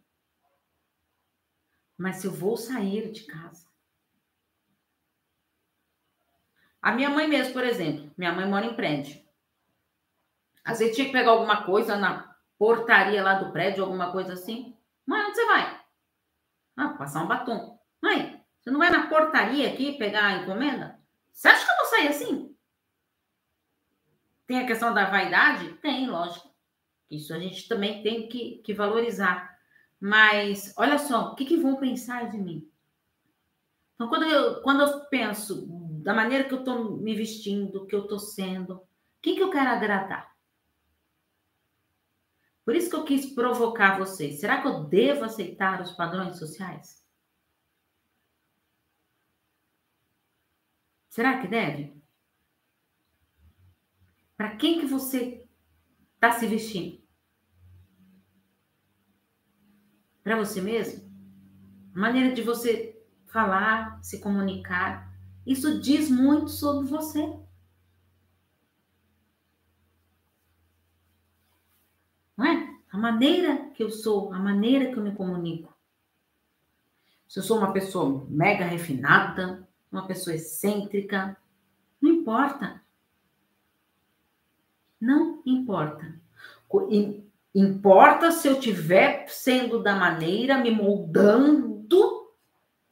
Mas 1.96 2.16
se 2.16 2.26
eu 2.26 2.32
vou 2.32 2.56
sair 2.56 3.10
de 3.12 3.24
casa. 3.24 3.66
A 6.80 6.92
minha 6.92 7.10
mãe 7.10 7.26
mesmo, 7.26 7.52
por 7.52 7.64
exemplo, 7.64 8.10
minha 8.16 8.32
mãe 8.32 8.48
mora 8.48 8.66
em 8.66 8.76
prédio. 8.76 9.20
Às 10.64 10.78
vezes 10.78 10.94
tinha 10.94 11.06
que 11.06 11.12
pegar 11.12 11.30
alguma 11.30 11.64
coisa 11.64 11.96
na 11.96 12.36
portaria 12.58 13.22
lá 13.22 13.34
do 13.34 13.52
prédio, 13.52 13.84
alguma 13.84 14.12
coisa 14.12 14.34
assim. 14.34 14.76
Mãe, 15.06 15.24
onde 15.24 15.36
você 15.36 15.46
vai? 15.46 15.80
Ah, 16.76 16.88
passar 16.90 17.22
um 17.22 17.28
batom. 17.28 17.78
Mãe, 18.02 18.44
você 18.58 18.70
não 18.70 18.78
vai 18.78 18.90
na 18.90 19.08
portaria 19.08 19.72
aqui 19.72 19.96
pegar 19.96 20.26
a 20.26 20.42
encomenda? 20.42 21.00
Você 21.32 21.48
acha 21.48 21.64
que 21.64 21.70
eu 21.70 21.76
vou 21.76 21.86
sair 21.86 22.08
assim? 22.08 22.56
Tem 24.46 24.60
a 24.60 24.66
questão 24.66 24.92
da 24.92 25.08
vaidade? 25.08 25.74
Tem, 25.74 26.08
lógico. 26.08 26.54
Isso 27.10 27.32
a 27.32 27.38
gente 27.38 27.68
também 27.68 28.02
tem 28.02 28.28
que, 28.28 28.58
que 28.64 28.74
valorizar. 28.74 29.56
Mas, 30.00 30.74
olha 30.76 30.98
só, 30.98 31.32
o 31.32 31.34
que, 31.34 31.44
que 31.44 31.56
vão 31.56 31.76
pensar 31.76 32.28
de 32.30 32.38
mim? 32.38 32.68
Então, 33.94 34.08
quando 34.08 34.24
eu, 34.24 34.62
quando 34.62 34.82
eu 34.82 35.00
penso 35.06 35.66
da 36.02 36.12
maneira 36.12 36.44
que 36.44 36.52
eu 36.52 36.58
estou 36.58 36.96
me 36.98 37.14
vestindo, 37.14 37.86
que 37.86 37.94
eu 37.94 38.02
estou 38.02 38.18
sendo, 38.18 38.82
quem 39.22 39.34
que 39.34 39.42
eu 39.42 39.50
quero 39.50 39.70
agradar? 39.70 40.35
Por 42.66 42.74
isso 42.74 42.90
que 42.90 42.96
eu 42.96 43.04
quis 43.04 43.32
provocar 43.32 43.96
vocês. 43.96 44.40
Será 44.40 44.60
que 44.60 44.66
eu 44.66 44.82
devo 44.82 45.24
aceitar 45.24 45.80
os 45.80 45.92
padrões 45.92 46.36
sociais? 46.36 47.00
Será 51.08 51.40
que 51.40 51.46
deve? 51.46 51.96
Para 54.36 54.56
quem 54.56 54.80
que 54.80 54.86
você 54.86 55.48
está 56.16 56.32
se 56.32 56.44
vestindo? 56.48 57.00
Para 60.24 60.36
você 60.36 60.60
mesmo? 60.60 61.08
A 61.94 61.98
maneira 62.00 62.34
de 62.34 62.42
você 62.42 63.00
falar, 63.26 64.02
se 64.02 64.20
comunicar, 64.20 65.16
isso 65.46 65.80
diz 65.80 66.10
muito 66.10 66.50
sobre 66.50 66.88
você. 66.88 67.46
não 72.36 72.44
é? 72.44 72.76
A 72.96 72.98
maneira 72.98 73.68
que 73.74 73.82
eu 73.82 73.90
sou, 73.90 74.32
a 74.32 74.38
maneira 74.38 74.90
que 74.90 74.96
eu 74.96 75.02
me 75.02 75.14
comunico. 75.14 75.70
Se 77.28 77.38
eu 77.38 77.42
sou 77.42 77.58
uma 77.58 77.70
pessoa 77.70 78.26
mega 78.26 78.64
refinada, 78.64 79.68
uma 79.92 80.06
pessoa 80.06 80.34
excêntrica, 80.34 81.36
não 82.00 82.10
importa. 82.10 82.82
Não 84.98 85.42
importa. 85.44 86.18
Importa 87.54 88.32
se 88.32 88.48
eu 88.48 88.54
estiver 88.54 89.28
sendo 89.28 89.82
da 89.82 89.94
maneira, 89.94 90.56
me 90.56 90.70
moldando 90.70 91.84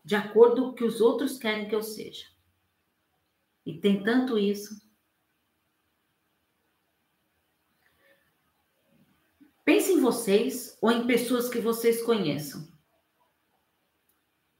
de 0.04 0.14
acordo 0.14 0.64
com 0.64 0.68
o 0.68 0.74
que 0.74 0.84
os 0.84 1.00
outros 1.00 1.38
querem 1.38 1.66
que 1.66 1.74
eu 1.74 1.82
seja. 1.82 2.26
E 3.64 3.72
tem 3.72 4.02
tanto 4.02 4.36
isso 4.36 4.84
Pense 9.64 9.90
em 9.92 9.93
vocês 10.04 10.76
ou 10.80 10.92
em 10.92 11.06
pessoas 11.06 11.48
que 11.48 11.58
vocês 11.58 12.02
conheçam. 12.02 12.68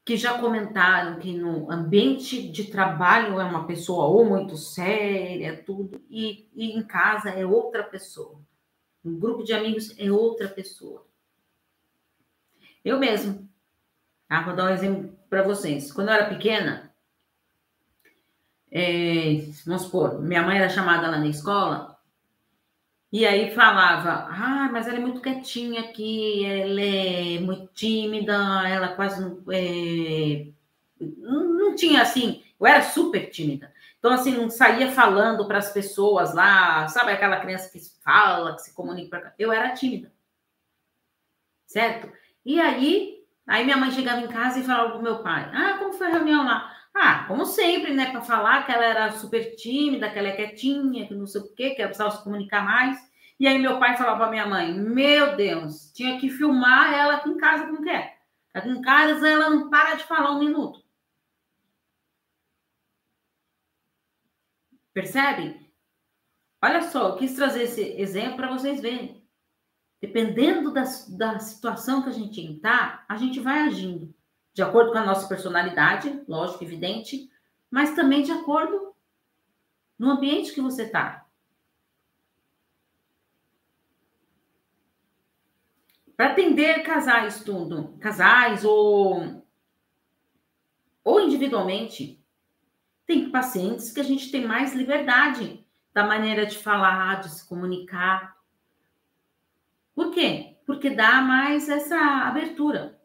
Que 0.05 0.17
já 0.17 0.39
comentaram 0.39 1.21
que 1.21 1.33
no 1.33 1.71
ambiente 1.71 2.49
de 2.51 2.65
trabalho 2.65 3.39
é 3.39 3.45
uma 3.45 3.67
pessoa 3.67 4.07
ou 4.07 4.25
muito 4.25 4.57
séria, 4.57 5.63
tudo, 5.65 6.03
e, 6.11 6.49
e 6.55 6.73
em 6.77 6.83
casa 6.83 7.31
é 7.31 7.47
outra 7.47 7.83
pessoa. 7.83 8.41
Um 9.05 9.19
grupo 9.19 9.45
de 9.45 9.53
amigos 9.53 9.95
é 9.99 10.11
outra 10.11 10.49
pessoa. 10.49 11.07
Eu 12.83 12.99
mesmo. 12.99 13.49
Tá? 14.29 14.43
Vou 14.43 14.57
dar 14.57 14.65
um 14.65 14.75
exemplo 14.75 15.19
para 15.29 15.43
vocês. 15.43 15.93
Quando 15.93 16.09
eu 16.09 16.15
era 16.15 16.29
pequena, 16.29 16.95
é, 18.71 19.37
vamos 19.67 19.83
supor, 19.83 20.21
minha 20.21 20.43
mãe 20.43 20.59
era 20.59 20.69
chamada 20.69 21.09
lá 21.09 21.19
na 21.19 21.29
escola, 21.29 21.94
e 23.15 23.25
aí 23.25 23.55
falava, 23.55 24.27
ah, 24.29 24.69
mas 24.73 24.89
ela 24.89 24.97
é 24.97 25.01
muito 25.01 25.21
quietinha 25.21 25.83
aqui, 25.83 26.45
ela 26.45 26.81
é 26.81 27.39
muito 27.39 27.69
tímida, 27.73 28.35
ela 28.69 28.89
quase 28.89 29.23
não, 29.23 29.41
é, 29.53 30.49
não, 30.99 31.77
tinha 31.77 32.03
assim, 32.03 32.43
eu 32.59 32.67
era 32.67 32.83
super 32.83 33.31
tímida. 33.31 33.73
Então, 34.01 34.11
assim, 34.11 34.33
não 34.33 34.51
saía 34.51 34.91
falando 34.91 35.47
para 35.47 35.59
as 35.59 35.73
pessoas 35.73 36.35
lá, 36.35 36.89
sabe 36.89 37.13
aquela 37.13 37.39
criança 37.39 37.71
que 37.71 37.79
fala, 38.03 38.57
que 38.57 38.63
se 38.63 38.75
comunica. 38.75 39.33
Eu 39.39 39.53
era 39.53 39.73
tímida. 39.75 40.13
Certo? 41.67 42.13
E 42.45 42.61
aí, 42.61 43.25
aí 43.47 43.65
minha 43.65 43.77
mãe 43.77 43.93
chegava 43.93 44.23
em 44.23 44.29
casa 44.29 44.59
e 44.59 44.65
falava 44.65 44.91
pro 44.91 45.03
meu 45.03 45.23
pai: 45.23 45.49
Ah, 45.55 45.79
como 45.79 45.93
foi 45.93 46.09
a 46.09 46.15
reunião 46.15 46.45
lá? 46.45 46.69
Ah, 46.95 47.25
como 47.27 47.45
sempre, 47.45 47.93
né? 47.93 48.11
Para 48.13 48.23
falar 48.23 48.65
que 48.65 48.73
ela 48.73 48.85
era 48.85 49.13
super 49.13 49.57
tímida, 49.57 50.11
que 50.11 50.19
ela 50.19 50.29
é 50.29 50.37
quietinha, 50.37 51.07
que 51.09 51.15
não 51.15 51.27
sei 51.27 51.41
o 51.41 51.55
quê, 51.55 51.71
que 51.71 51.83
ela 51.83 51.89
precisava 51.89 52.17
se 52.17 52.23
comunicar 52.23 52.65
mais. 52.65 52.97
E 53.39 53.49
aí 53.49 53.59
meu 53.59 53.81
pai 53.81 53.97
falava 53.97 54.19
para 54.19 54.31
minha 54.31 54.47
mãe: 54.47 54.73
Meu 54.73 55.37
Deus, 55.37 55.93
tinha 55.93 56.19
que 56.21 56.31
filmar 56.31 56.93
ela 56.95 57.17
aqui 57.17 57.29
em 57.31 57.37
casa 57.37 57.67
como 57.67 57.83
quer. 57.83 58.21
Aqui 58.55 58.69
em 58.69 58.81
casa 58.81 59.29
ela 59.29 59.51
não 59.51 59.69
para 59.71 59.97
de 59.97 60.05
falar 60.05 60.33
um 60.33 60.39
minuto. 60.39 60.85
Percebe? 64.93 65.61
Olha 66.63 66.83
só, 66.83 67.09
eu 67.09 67.17
quis 67.17 67.35
trazer 67.35 67.65
esse 67.65 67.83
exemplo 68.01 68.37
para 68.37 68.53
vocês 68.53 68.81
verem. 68.81 69.23
Dependendo 70.01 70.73
da, 70.73 70.85
da 71.19 71.39
situação 71.41 72.03
que 72.03 72.11
a 72.11 72.13
gente 72.13 72.41
está, 72.41 73.05
a 73.09 73.17
gente 73.17 73.41
vai 73.41 73.61
agindo 73.63 74.15
de 74.55 74.63
acordo 74.63 74.93
com 74.93 74.99
a 74.99 75.05
nossa 75.05 75.29
personalidade, 75.29 76.23
lógico, 76.27 76.65
evidente, 76.65 77.31
mas 77.71 77.95
também 77.95 78.23
de 78.23 78.33
acordo 78.33 78.95
no 79.99 80.13
ambiente 80.13 80.55
que 80.55 80.61
você 80.61 80.85
está. 80.85 81.27
Para 86.17 86.31
atender 86.31 86.83
casais 86.85 87.43
tudo, 87.43 87.99
casais 87.99 88.65
ou 88.65 89.45
ou 91.03 91.21
individualmente, 91.21 92.25
tem 93.05 93.31
pacientes 93.31 93.93
que 93.93 94.01
a 94.01 94.05
gente 94.05 94.31
tem 94.31 94.47
mais 94.47 94.73
liberdade 94.73 95.67
da 95.93 96.07
maneira 96.07 96.47
de 96.47 96.57
falar, 96.57 97.21
de 97.21 97.29
se 97.29 97.47
comunicar, 97.47 98.35
por 99.95 100.11
quê? 100.11 100.57
Porque 100.67 100.91
dá 100.91 101.21
mais 101.21 101.69
essa 101.69 101.97
abertura. 101.97 102.99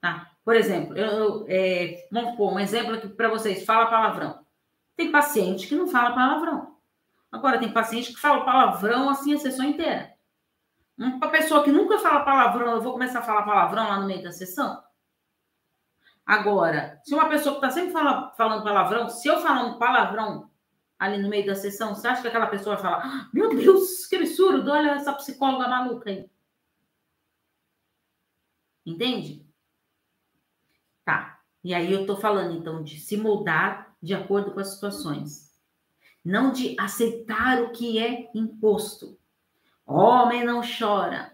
Tá? 0.00 0.30
Por 0.48 0.56
exemplo, 0.56 0.96
eu, 0.96 1.44
é, 1.46 2.08
vamos 2.10 2.34
pôr 2.34 2.50
um 2.50 2.58
exemplo 2.58 2.94
aqui 2.94 3.06
para 3.06 3.28
vocês: 3.28 3.66
fala 3.66 3.84
palavrão. 3.84 4.46
Tem 4.96 5.12
paciente 5.12 5.66
que 5.66 5.74
não 5.74 5.86
fala 5.86 6.14
palavrão. 6.14 6.74
Agora, 7.30 7.58
tem 7.58 7.70
paciente 7.70 8.14
que 8.14 8.18
fala 8.18 8.46
palavrão 8.46 9.10
assim 9.10 9.34
a 9.34 9.38
sessão 9.38 9.66
inteira. 9.66 10.14
Uma 10.96 11.28
pessoa 11.28 11.62
que 11.62 11.70
nunca 11.70 11.98
fala 11.98 12.24
palavrão, 12.24 12.76
eu 12.76 12.80
vou 12.80 12.94
começar 12.94 13.18
a 13.18 13.22
falar 13.22 13.42
palavrão 13.42 13.88
lá 13.88 14.00
no 14.00 14.06
meio 14.06 14.22
da 14.22 14.32
sessão? 14.32 14.82
Agora, 16.24 16.98
se 17.04 17.12
uma 17.12 17.28
pessoa 17.28 17.60
que 17.60 17.66
está 17.66 17.70
sempre 17.70 17.92
fala, 17.92 18.32
falando 18.34 18.64
palavrão, 18.64 19.06
se 19.06 19.28
eu 19.28 19.40
falar 19.40 19.66
um 19.66 19.78
palavrão 19.78 20.50
ali 20.98 21.18
no 21.18 21.28
meio 21.28 21.44
da 21.44 21.56
sessão, 21.56 21.94
você 21.94 22.08
acha 22.08 22.22
que 22.22 22.28
aquela 22.28 22.46
pessoa 22.46 22.76
vai 22.76 22.82
falar: 22.82 23.04
ah, 23.04 23.28
Meu 23.34 23.54
Deus, 23.54 24.06
que 24.06 24.16
absurdo, 24.16 24.70
olha 24.70 24.92
essa 24.92 25.12
psicóloga 25.12 25.68
maluca 25.68 26.08
aí. 26.08 26.26
Entende? 28.86 29.46
Tá. 31.08 31.40
E 31.64 31.72
aí 31.72 31.90
eu 31.90 32.04
tô 32.04 32.18
falando, 32.18 32.54
então, 32.54 32.82
de 32.84 33.00
se 33.00 33.16
moldar 33.16 33.96
de 34.02 34.12
acordo 34.12 34.52
com 34.52 34.60
as 34.60 34.74
situações. 34.74 35.58
Não 36.22 36.52
de 36.52 36.76
aceitar 36.78 37.62
o 37.62 37.72
que 37.72 37.98
é 37.98 38.28
imposto. 38.34 39.18
Homem 39.86 40.44
não 40.44 40.60
chora. 40.60 41.32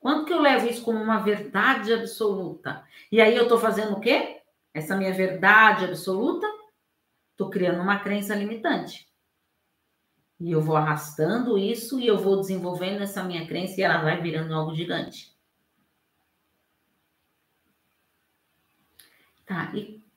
Quanto 0.00 0.24
que 0.24 0.32
eu 0.32 0.40
levo 0.40 0.66
isso 0.66 0.82
como 0.82 1.00
uma 1.00 1.20
verdade 1.20 1.92
absoluta? 1.92 2.84
E 3.12 3.20
aí 3.20 3.36
eu 3.36 3.46
tô 3.46 3.56
fazendo 3.56 3.92
o 3.92 4.00
quê? 4.00 4.42
Essa 4.74 4.96
minha 4.96 5.12
verdade 5.12 5.84
absoluta 5.84 6.44
Estou 7.30 7.50
criando 7.50 7.80
uma 7.80 8.00
crença 8.00 8.34
limitante. 8.34 9.08
E 10.40 10.50
eu 10.50 10.60
vou 10.60 10.76
arrastando 10.76 11.56
isso 11.56 12.00
e 12.00 12.06
eu 12.08 12.18
vou 12.18 12.40
desenvolvendo 12.40 13.00
essa 13.00 13.22
minha 13.22 13.46
crença 13.46 13.80
e 13.80 13.84
ela 13.84 14.02
vai 14.02 14.20
virando 14.20 14.52
algo 14.52 14.74
gigante. 14.74 15.37
Tá, 19.48 19.72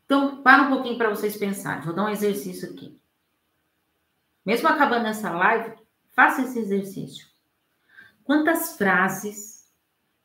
então 0.05 0.43
para 0.43 0.63
um 0.63 0.69
pouquinho 0.69 0.97
para 0.97 1.09
vocês 1.09 1.37
pensarem. 1.37 1.83
Vou 1.83 1.95
dar 1.95 2.03
um 2.03 2.09
exercício 2.09 2.69
aqui. 2.69 3.01
Mesmo 4.45 4.67
acabando 4.67 5.07
essa 5.07 5.31
live, 5.31 5.75
faça 6.11 6.41
esse 6.41 6.59
exercício. 6.59 7.25
Quantas 8.23 8.77
frases 8.77 9.71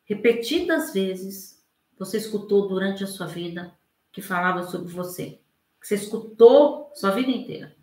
repetidas 0.04 0.92
vezes 0.92 1.64
você 1.96 2.18
escutou 2.18 2.68
durante 2.68 3.04
a 3.04 3.06
sua 3.06 3.26
vida 3.26 3.72
que 4.10 4.20
falava 4.20 4.64
sobre 4.64 4.92
você? 4.92 5.40
que 5.86 5.86
você 5.86 5.94
escutou 5.94 6.90
sua 6.94 7.12
vida 7.12 7.30
inteira. 7.30 7.76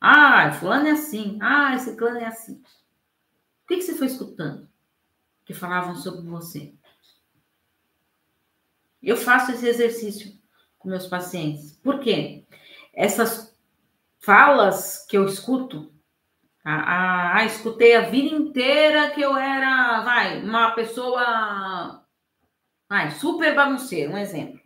Ah, 0.00 0.50
fulano 0.52 0.88
é 0.88 0.92
assim. 0.92 1.38
Ah, 1.42 1.74
esse 1.74 1.94
clã 1.96 2.18
é 2.18 2.24
assim. 2.24 2.54
O 2.54 3.66
que, 3.68 3.76
que 3.76 3.82
você 3.82 3.94
foi 3.94 4.06
escutando 4.06 4.66
que 5.44 5.52
falavam 5.52 5.94
sobre 5.94 6.22
você? 6.22 6.74
Eu 9.02 9.18
faço 9.18 9.52
esse 9.52 9.66
exercício 9.66 10.40
com 10.82 10.88
meus 10.88 11.06
pacientes. 11.06 11.76
Por 11.76 12.00
quê? 12.00 12.44
Essas 12.92 13.56
falas 14.18 15.06
que 15.06 15.16
eu 15.16 15.24
escuto, 15.24 15.92
ah, 16.64 17.38
ah, 17.38 17.44
escutei 17.44 17.94
a 17.96 18.10
vida 18.10 18.34
inteira 18.34 19.10
que 19.10 19.20
eu 19.20 19.36
era, 19.36 20.02
vai, 20.02 20.42
uma 20.42 20.72
pessoa, 20.72 22.04
vai, 22.88 23.10
super 23.12 23.54
bagunceira, 23.54 24.12
um 24.12 24.18
exemplo. 24.18 24.60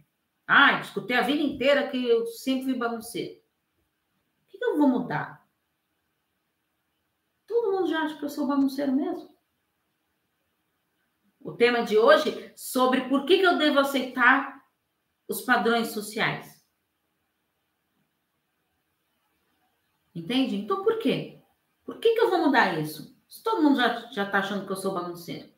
Ah, 0.46 0.81
escutei 0.81 1.16
a 1.16 1.22
vida 1.22 1.42
inteira 1.42 1.88
que 1.88 2.09
eu 2.09 2.26
sempre 2.26 2.64
fui 2.64 2.74
bagunceiro. 2.74 3.35
O 3.35 4.48
que, 4.48 4.59
que 4.59 4.64
eu 4.64 4.79
vou 4.79 4.88
mudar? 4.88 5.44
Todo 7.46 7.72
mundo 7.72 7.88
já 7.88 8.02
acha 8.02 8.16
que 8.16 8.24
eu 8.24 8.29
sou 8.29 8.46
bagunceiro 8.46 8.92
mesmo. 8.92 9.35
O 11.40 11.52
tema 11.52 11.85
de 11.85 11.96
hoje 11.96 12.52
sobre 12.57 13.02
por 13.09 13.24
que, 13.24 13.38
que 13.38 13.46
eu 13.46 13.57
devo 13.57 13.79
aceitar 13.79 14.55
os 15.28 15.42
padrões 15.42 15.88
sociais. 15.88 16.64
Entende? 20.14 20.56
Então 20.56 20.82
por 20.82 20.98
quê? 20.98 21.42
Por 21.84 21.98
que, 21.98 22.14
que 22.14 22.20
eu 22.20 22.30
vou 22.30 22.46
mudar 22.46 22.78
isso? 22.78 23.14
Se 23.28 23.42
todo 23.42 23.62
mundo 23.62 23.76
já 23.76 24.24
está 24.24 24.38
achando 24.38 24.66
que 24.66 24.72
eu 24.72 24.76
sou 24.76 24.94
bagunceiro. 24.94 25.54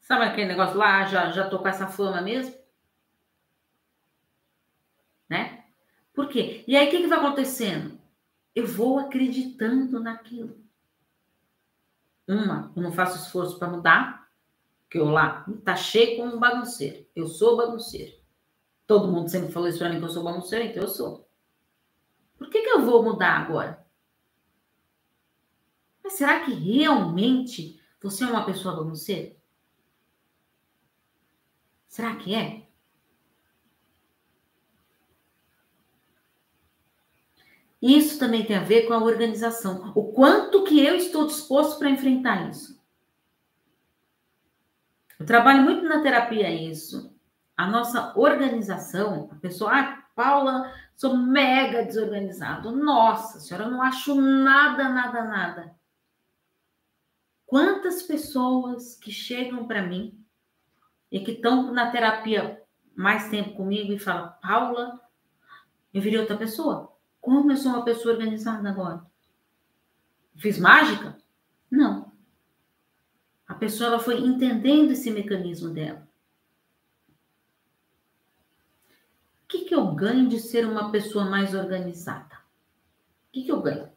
Sabe 0.00 0.24
aquele 0.24 0.48
negócio 0.48 0.76
lá, 0.76 1.04
já, 1.04 1.30
já 1.30 1.48
tô 1.48 1.58
com 1.58 1.68
essa 1.68 1.86
fama 1.86 2.22
mesmo? 2.22 2.58
Né? 5.28 5.66
Por 6.14 6.28
quê? 6.28 6.64
E 6.66 6.74
aí 6.74 6.88
o 6.88 6.90
que, 6.90 7.02
que 7.02 7.06
vai 7.06 7.18
acontecendo? 7.18 8.00
Eu 8.54 8.66
vou 8.66 8.98
acreditando 8.98 10.00
naquilo. 10.00 10.58
Uma, 12.26 12.72
eu 12.74 12.82
não 12.82 12.90
faço 12.90 13.18
esforço 13.18 13.58
para 13.58 13.68
mudar, 13.68 14.17
que 14.90 14.98
eu 14.98 15.06
lá 15.06 15.44
cheio 15.76 16.16
como 16.16 16.38
bagunceiro. 16.38 17.06
Eu 17.14 17.26
sou 17.26 17.56
bagunceiro. 17.56 18.16
Todo 18.86 19.12
mundo 19.12 19.28
sempre 19.28 19.52
falou 19.52 19.68
isso 19.68 19.78
para 19.78 19.90
mim 19.90 19.98
que 19.98 20.04
eu 20.04 20.08
sou 20.08 20.24
bagunceiro, 20.24 20.64
então 20.64 20.82
eu 20.82 20.88
sou. 20.88 21.28
Por 22.38 22.48
que, 22.48 22.62
que 22.62 22.70
eu 22.70 22.84
vou 22.84 23.02
mudar 23.02 23.40
agora? 23.40 23.86
Mas 26.02 26.14
será 26.14 26.40
que 26.44 26.52
realmente 26.52 27.78
você 28.00 28.24
é 28.24 28.28
uma 28.28 28.46
pessoa 28.46 28.76
bagunceira? 28.76 29.36
Será 31.86 32.16
que 32.16 32.34
é? 32.34 32.68
Isso 37.80 38.18
também 38.18 38.44
tem 38.44 38.56
a 38.56 38.64
ver 38.64 38.86
com 38.86 38.92
a 38.92 39.02
organização. 39.02 39.92
O 39.94 40.12
quanto 40.12 40.64
que 40.64 40.80
eu 40.80 40.96
estou 40.96 41.26
disposto 41.26 41.78
para 41.78 41.90
enfrentar 41.90 42.50
isso. 42.50 42.77
Eu 45.18 45.26
trabalho 45.26 45.62
muito 45.62 45.84
na 45.84 46.00
terapia 46.00 46.50
isso. 46.50 47.14
A 47.56 47.66
nossa 47.66 48.16
organização, 48.16 49.28
a 49.32 49.34
pessoa, 49.36 49.72
ah, 49.72 50.04
Paula, 50.14 50.72
sou 50.94 51.16
mega 51.16 51.84
desorganizado. 51.84 52.70
Nossa 52.70 53.40
senhora, 53.40 53.68
não 53.68 53.82
acho 53.82 54.14
nada, 54.14 54.88
nada, 54.88 55.24
nada. 55.24 55.74
Quantas 57.46 58.02
pessoas 58.02 58.96
que 58.96 59.10
chegam 59.10 59.66
para 59.66 59.82
mim 59.82 60.22
e 61.10 61.20
que 61.20 61.32
estão 61.32 61.72
na 61.72 61.90
terapia 61.90 62.62
mais 62.94 63.28
tempo 63.30 63.56
comigo 63.56 63.92
e 63.92 63.98
falam, 63.98 64.32
Paula, 64.42 65.00
eu 65.92 66.02
virei 66.02 66.18
outra 66.18 66.36
pessoa. 66.36 66.92
Como 67.20 67.50
eu 67.50 67.56
sou 67.56 67.72
uma 67.72 67.84
pessoa 67.84 68.14
organizada 68.14 68.68
agora? 68.68 69.04
Fiz 70.36 70.58
mágica? 70.58 71.16
Não. 71.70 72.07
Pessoa 73.58 73.88
ela 73.88 73.98
foi 73.98 74.18
entendendo 74.20 74.92
esse 74.92 75.10
mecanismo 75.10 75.70
dela. 75.70 76.08
O 79.44 79.48
que, 79.48 79.64
que 79.64 79.74
eu 79.74 79.94
ganho 79.94 80.28
de 80.28 80.38
ser 80.38 80.66
uma 80.66 80.90
pessoa 80.92 81.24
mais 81.24 81.54
organizada? 81.54 82.34
O 82.34 83.32
que, 83.32 83.44
que 83.44 83.52
eu 83.52 83.60
ganho? 83.62 83.88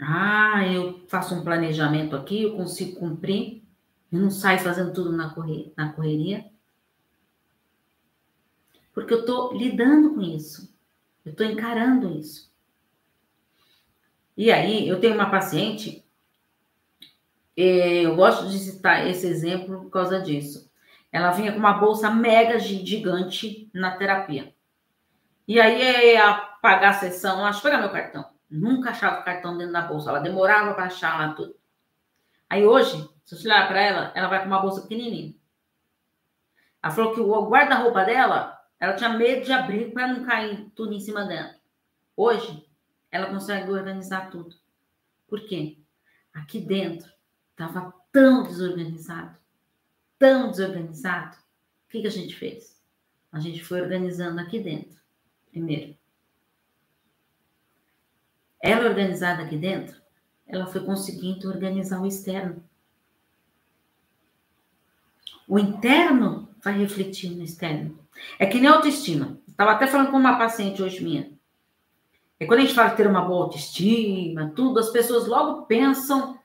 Ah, 0.00 0.66
eu 0.66 1.06
faço 1.06 1.34
um 1.34 1.44
planejamento 1.44 2.16
aqui, 2.16 2.42
eu 2.42 2.56
consigo 2.56 2.98
cumprir. 2.98 3.62
Eu 4.10 4.20
não 4.20 4.30
saio 4.30 4.58
fazendo 4.58 4.92
tudo 4.92 5.12
na, 5.12 5.34
na 5.76 5.92
correria. 5.92 6.50
Porque 8.92 9.14
eu 9.14 9.20
estou 9.20 9.52
lidando 9.54 10.14
com 10.14 10.20
isso. 10.20 10.74
Eu 11.24 11.32
estou 11.32 11.46
encarando 11.46 12.10
isso. 12.18 12.52
E 14.36 14.50
aí, 14.50 14.88
eu 14.88 14.98
tenho 14.98 15.14
uma 15.14 15.30
paciente, 15.30 16.01
eu 17.56 18.16
gosto 18.16 18.48
de 18.48 18.58
citar 18.58 19.06
esse 19.06 19.26
exemplo 19.26 19.82
por 19.82 19.90
causa 19.90 20.20
disso. 20.20 20.70
Ela 21.10 21.32
vinha 21.32 21.52
com 21.52 21.58
uma 21.58 21.74
bolsa 21.74 22.10
mega 22.10 22.58
gigante 22.58 23.70
na 23.74 23.96
terapia. 23.96 24.54
E 25.46 25.60
aí, 25.60 26.14
ia 26.14 26.34
pagar 26.62 26.90
a 26.90 26.94
sessão, 26.94 27.40
ela, 27.40 27.60
pegar 27.60 27.78
meu 27.78 27.90
cartão. 27.90 28.30
Nunca 28.48 28.90
achava 28.90 29.20
o 29.20 29.24
cartão 29.24 29.56
dentro 29.58 29.72
da 29.72 29.82
bolsa. 29.82 30.10
Ela 30.10 30.20
demorava 30.20 30.72
para 30.74 30.84
achar 30.84 31.18
lá 31.18 31.34
tudo. 31.34 31.54
Aí 32.48 32.64
hoje, 32.64 33.08
se 33.24 33.36
você 33.36 33.48
olhar 33.48 33.68
para 33.68 33.80
ela, 33.80 34.12
ela 34.14 34.28
vai 34.28 34.40
com 34.40 34.46
uma 34.46 34.60
bolsa 34.60 34.82
pequenininha. 34.82 35.34
Ela 36.82 36.92
falou 36.92 37.14
que 37.14 37.20
o 37.20 37.48
guarda-roupa 37.48 38.04
dela, 38.04 38.58
ela 38.80 38.94
tinha 38.94 39.10
medo 39.10 39.44
de 39.44 39.52
abrir 39.52 39.92
para 39.92 40.08
não 40.08 40.24
cair 40.24 40.70
tudo 40.74 40.92
em 40.94 41.00
cima 41.00 41.24
dela. 41.24 41.54
Hoje, 42.16 42.66
ela 43.10 43.26
consegue 43.26 43.70
organizar 43.70 44.30
tudo. 44.30 44.56
Por 45.28 45.46
quê? 45.46 45.78
Aqui 46.32 46.60
dentro 46.60 47.11
estava 47.68 47.94
tão 48.10 48.44
desorganizado, 48.44 49.36
tão 50.18 50.50
desorganizado. 50.50 51.36
O 51.86 51.90
que, 51.90 52.00
que 52.00 52.06
a 52.06 52.10
gente 52.10 52.34
fez? 52.34 52.80
A 53.30 53.40
gente 53.40 53.64
foi 53.64 53.80
organizando 53.80 54.40
aqui 54.40 54.60
dentro, 54.60 55.00
primeiro. 55.50 55.96
Ela 58.60 58.88
organizada 58.88 59.42
aqui 59.42 59.56
dentro, 59.56 60.00
ela 60.46 60.66
foi 60.66 60.84
conseguindo 60.84 61.48
organizar 61.48 62.00
o 62.00 62.06
externo. 62.06 62.62
O 65.48 65.58
interno 65.58 66.48
vai 66.62 66.78
refletir 66.78 67.30
no 67.30 67.42
externo. 67.42 67.98
É 68.38 68.46
que 68.46 68.60
nem 68.60 68.68
autoestima. 68.68 69.38
Estava 69.48 69.72
até 69.72 69.86
falando 69.86 70.10
com 70.10 70.16
uma 70.16 70.38
paciente 70.38 70.82
hoje 70.82 71.02
minha. 71.02 71.32
É 72.38 72.46
quando 72.46 72.60
a 72.60 72.62
gente 72.62 72.74
fala 72.74 72.90
ter 72.90 73.06
uma 73.06 73.22
boa 73.22 73.44
autoestima, 73.44 74.52
tudo, 74.54 74.78
as 74.78 74.90
pessoas 74.90 75.26
logo 75.26 75.66
pensam 75.66 76.38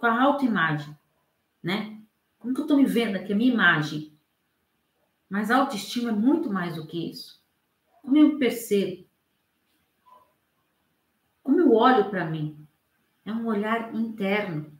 com 0.00 0.06
a 0.06 0.22
autoimagem, 0.22 0.96
né? 1.62 2.00
Como 2.38 2.54
que 2.54 2.60
eu 2.60 2.64
estou 2.64 2.78
me 2.78 2.86
vendo 2.86 3.16
aqui, 3.16 3.34
a 3.34 3.36
minha 3.36 3.52
imagem? 3.52 4.18
Mas 5.28 5.50
a 5.50 5.58
autoestima 5.58 6.08
é 6.08 6.12
muito 6.12 6.50
mais 6.50 6.76
do 6.76 6.86
que 6.86 7.10
isso. 7.10 7.38
Como 8.00 8.16
eu 8.16 8.38
percebo? 8.38 9.06
Como 11.42 11.60
eu 11.60 11.72
olho 11.74 12.08
para 12.08 12.24
mim? 12.24 12.66
É 13.26 13.32
um 13.32 13.46
olhar 13.46 13.94
interno. 13.94 14.72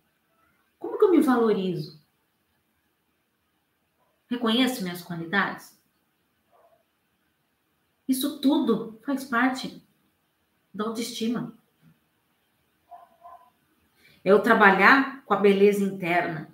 Como 0.78 0.98
que 0.98 1.04
eu 1.04 1.10
me 1.10 1.20
valorizo? 1.20 2.00
Reconheço 4.26 4.82
minhas 4.82 5.02
qualidades? 5.02 5.78
Isso 8.08 8.40
tudo 8.40 8.98
faz 9.04 9.24
parte 9.24 9.86
da 10.72 10.86
autoestima. 10.86 11.59
É 14.24 14.30
eu 14.30 14.42
trabalhar 14.42 15.24
com 15.24 15.34
a 15.34 15.38
beleza 15.38 15.82
interna. 15.82 16.50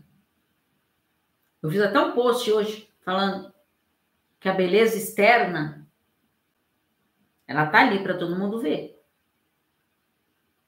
Eu 1.62 1.70
fiz 1.70 1.80
até 1.80 1.98
um 1.98 2.12
post 2.12 2.50
hoje 2.50 2.88
falando 3.00 3.52
que 4.38 4.48
a 4.48 4.54
beleza 4.54 4.96
externa 4.96 5.86
ela 7.46 7.66
tá 7.66 7.80
ali 7.80 8.02
para 8.02 8.18
todo 8.18 8.38
mundo 8.38 8.60
ver. 8.60 9.00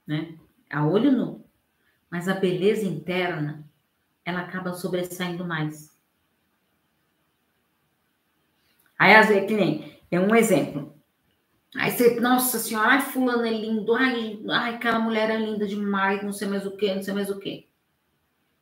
Né? 0.06 0.38
A 0.70 0.86
olho 0.86 1.10
nu. 1.10 1.44
Mas 2.10 2.28
a 2.28 2.34
beleza 2.34 2.86
interna, 2.86 3.68
ela 4.24 4.40
acaba 4.40 4.72
sobressaindo 4.72 5.44
mais. 5.44 5.98
Aí, 8.98 9.14
às 9.14 9.28
vezes, 9.28 9.46
que 9.46 9.54
nem, 9.54 10.00
é 10.10 10.18
um 10.18 10.34
exemplo. 10.34 10.97
Aí 11.76 11.90
você, 11.90 12.18
nossa 12.18 12.58
senhora, 12.58 12.88
ai, 12.92 13.00
fulano 13.00 13.46
é 13.46 13.50
lindo, 13.50 13.94
ai, 13.94 14.42
ai, 14.48 14.74
aquela 14.74 14.98
mulher 14.98 15.30
é 15.30 15.36
linda 15.36 15.66
demais, 15.66 16.22
não 16.22 16.32
sei 16.32 16.48
mais 16.48 16.66
o 16.66 16.76
que, 16.76 16.94
não 16.94 17.02
sei 17.02 17.12
mais 17.12 17.30
o 17.30 17.38
que. 17.38 17.68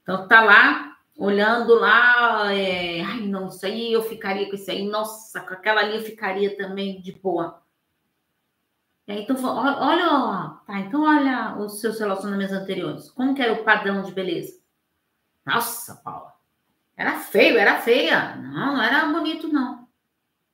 Então 0.02 0.26
tá 0.26 0.40
lá, 0.42 0.96
olhando 1.16 1.74
lá, 1.74 2.52
é, 2.52 3.00
ai, 3.02 3.20
não, 3.20 3.48
isso 3.48 3.64
aí 3.64 3.92
eu 3.92 4.02
ficaria 4.02 4.48
com 4.48 4.56
isso 4.56 4.70
aí, 4.70 4.86
nossa, 4.88 5.40
com 5.40 5.54
aquela 5.54 5.82
ali 5.82 5.96
eu 5.96 6.02
ficaria 6.02 6.56
também 6.56 7.00
de 7.00 7.12
boa. 7.12 7.62
Aí, 9.08 9.22
então, 9.22 9.36
olha, 9.44 10.58
tá, 10.66 10.80
então 10.80 11.04
olha 11.04 11.56
os 11.58 11.80
seus 11.80 12.00
relacionamentos 12.00 12.54
anteriores. 12.54 13.08
Como 13.10 13.34
que 13.36 13.42
era 13.42 13.52
o 13.52 13.64
padrão 13.64 14.02
de 14.02 14.12
beleza? 14.12 14.60
Nossa, 15.44 15.94
Paula, 15.96 16.34
era 16.96 17.20
feio, 17.20 17.56
era 17.56 17.80
feia. 17.80 18.34
Não, 18.34 18.74
não 18.74 18.82
era 18.82 19.06
bonito, 19.06 19.46
não. 19.46 19.88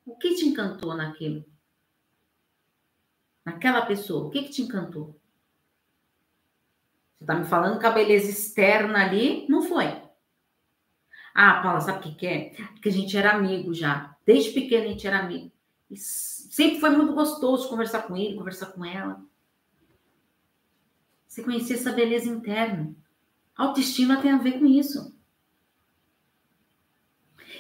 O 0.05 0.17
que 0.17 0.35
te 0.35 0.45
encantou 0.47 0.95
naquilo? 0.95 1.45
Naquela 3.45 3.87
pessoa? 3.87 4.27
O 4.27 4.31
que, 4.31 4.43
que 4.43 4.51
te 4.51 4.63
encantou? 4.63 5.19
Você 7.19 7.25
está 7.25 7.35
me 7.35 7.45
falando 7.45 7.79
que 7.79 7.87
a 7.87 7.91
beleza 7.91 8.31
externa 8.31 9.05
ali 9.05 9.47
não 9.49 9.63
foi. 9.63 9.87
Ah, 11.35 11.63
Paula, 11.63 11.81
sabe 11.81 11.99
o 11.99 12.03
que, 12.03 12.15
que 12.15 12.27
é? 12.27 12.51
Porque 12.73 12.89
a 12.89 12.93
gente 12.93 13.17
era 13.17 13.33
amigo 13.33 13.73
já. 13.73 14.17
Desde 14.27 14.51
pequeno 14.51 14.85
a 14.85 14.89
gente 14.89 15.07
era 15.07 15.21
amigo. 15.21 15.51
E 15.91 15.97
sempre 15.97 16.81
foi 16.81 16.91
muito 16.91 17.15
gostoso 17.15 17.69
conversar 17.69 18.03
com 18.03 18.17
ele, 18.17 18.37
conversar 18.37 18.67
com 18.67 18.85
ela. 18.85 19.23
Você 21.27 21.43
conhecer 21.43 21.75
essa 21.75 21.93
beleza 21.93 22.29
interna. 22.29 22.95
Autoestima 23.57 24.21
tem 24.21 24.33
a 24.33 24.39
ver 24.39 24.59
com 24.59 24.67
isso. 24.67 25.17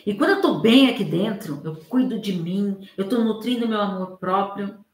E 0.04 0.14
quando 0.14 0.30
eu 0.30 0.36
estou 0.36 0.60
bem 0.60 0.88
aqui 0.88 1.04
dentro, 1.04 1.60
eu 1.64 1.76
cuido 1.84 2.20
de 2.20 2.32
mim, 2.32 2.88
eu 2.96 3.04
estou 3.04 3.22
nutrindo 3.22 3.68
meu 3.68 3.80
amor 3.80 4.18
próprio, 4.18 4.84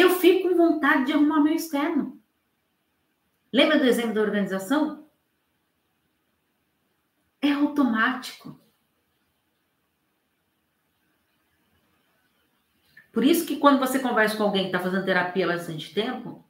eu 0.00 0.08
fico 0.18 0.48
com 0.48 0.56
vontade 0.56 1.04
de 1.04 1.12
arrumar 1.12 1.42
meu 1.42 1.54
externo. 1.54 2.18
Lembra 3.52 3.78
do 3.78 3.84
exemplo 3.84 4.14
da 4.14 4.22
organização? 4.22 5.06
É 7.42 7.52
automático. 7.52 8.58
Por 13.12 13.22
isso 13.22 13.44
que 13.44 13.58
quando 13.58 13.78
você 13.78 13.98
conversa 13.98 14.34
com 14.34 14.44
alguém 14.44 14.62
que 14.62 14.68
está 14.68 14.80
fazendo 14.80 15.04
terapia 15.04 15.44
há 15.44 15.48
bastante 15.48 15.92
tempo, 15.92 16.42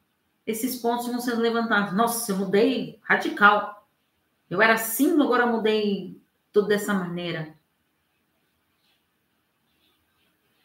esses 0.47 0.77
pontos 0.77 1.07
vão 1.07 1.19
sendo 1.19 1.41
levantados. 1.41 1.93
Nossa, 1.93 2.31
eu 2.31 2.37
mudei 2.37 2.97
radical. 3.03 3.85
Eu 4.49 4.61
era 4.61 4.75
assim, 4.75 5.21
agora 5.21 5.43
eu 5.43 5.51
mudei 5.51 6.21
tudo 6.53 6.69
dessa 6.69 6.93
maneira. 6.93 7.53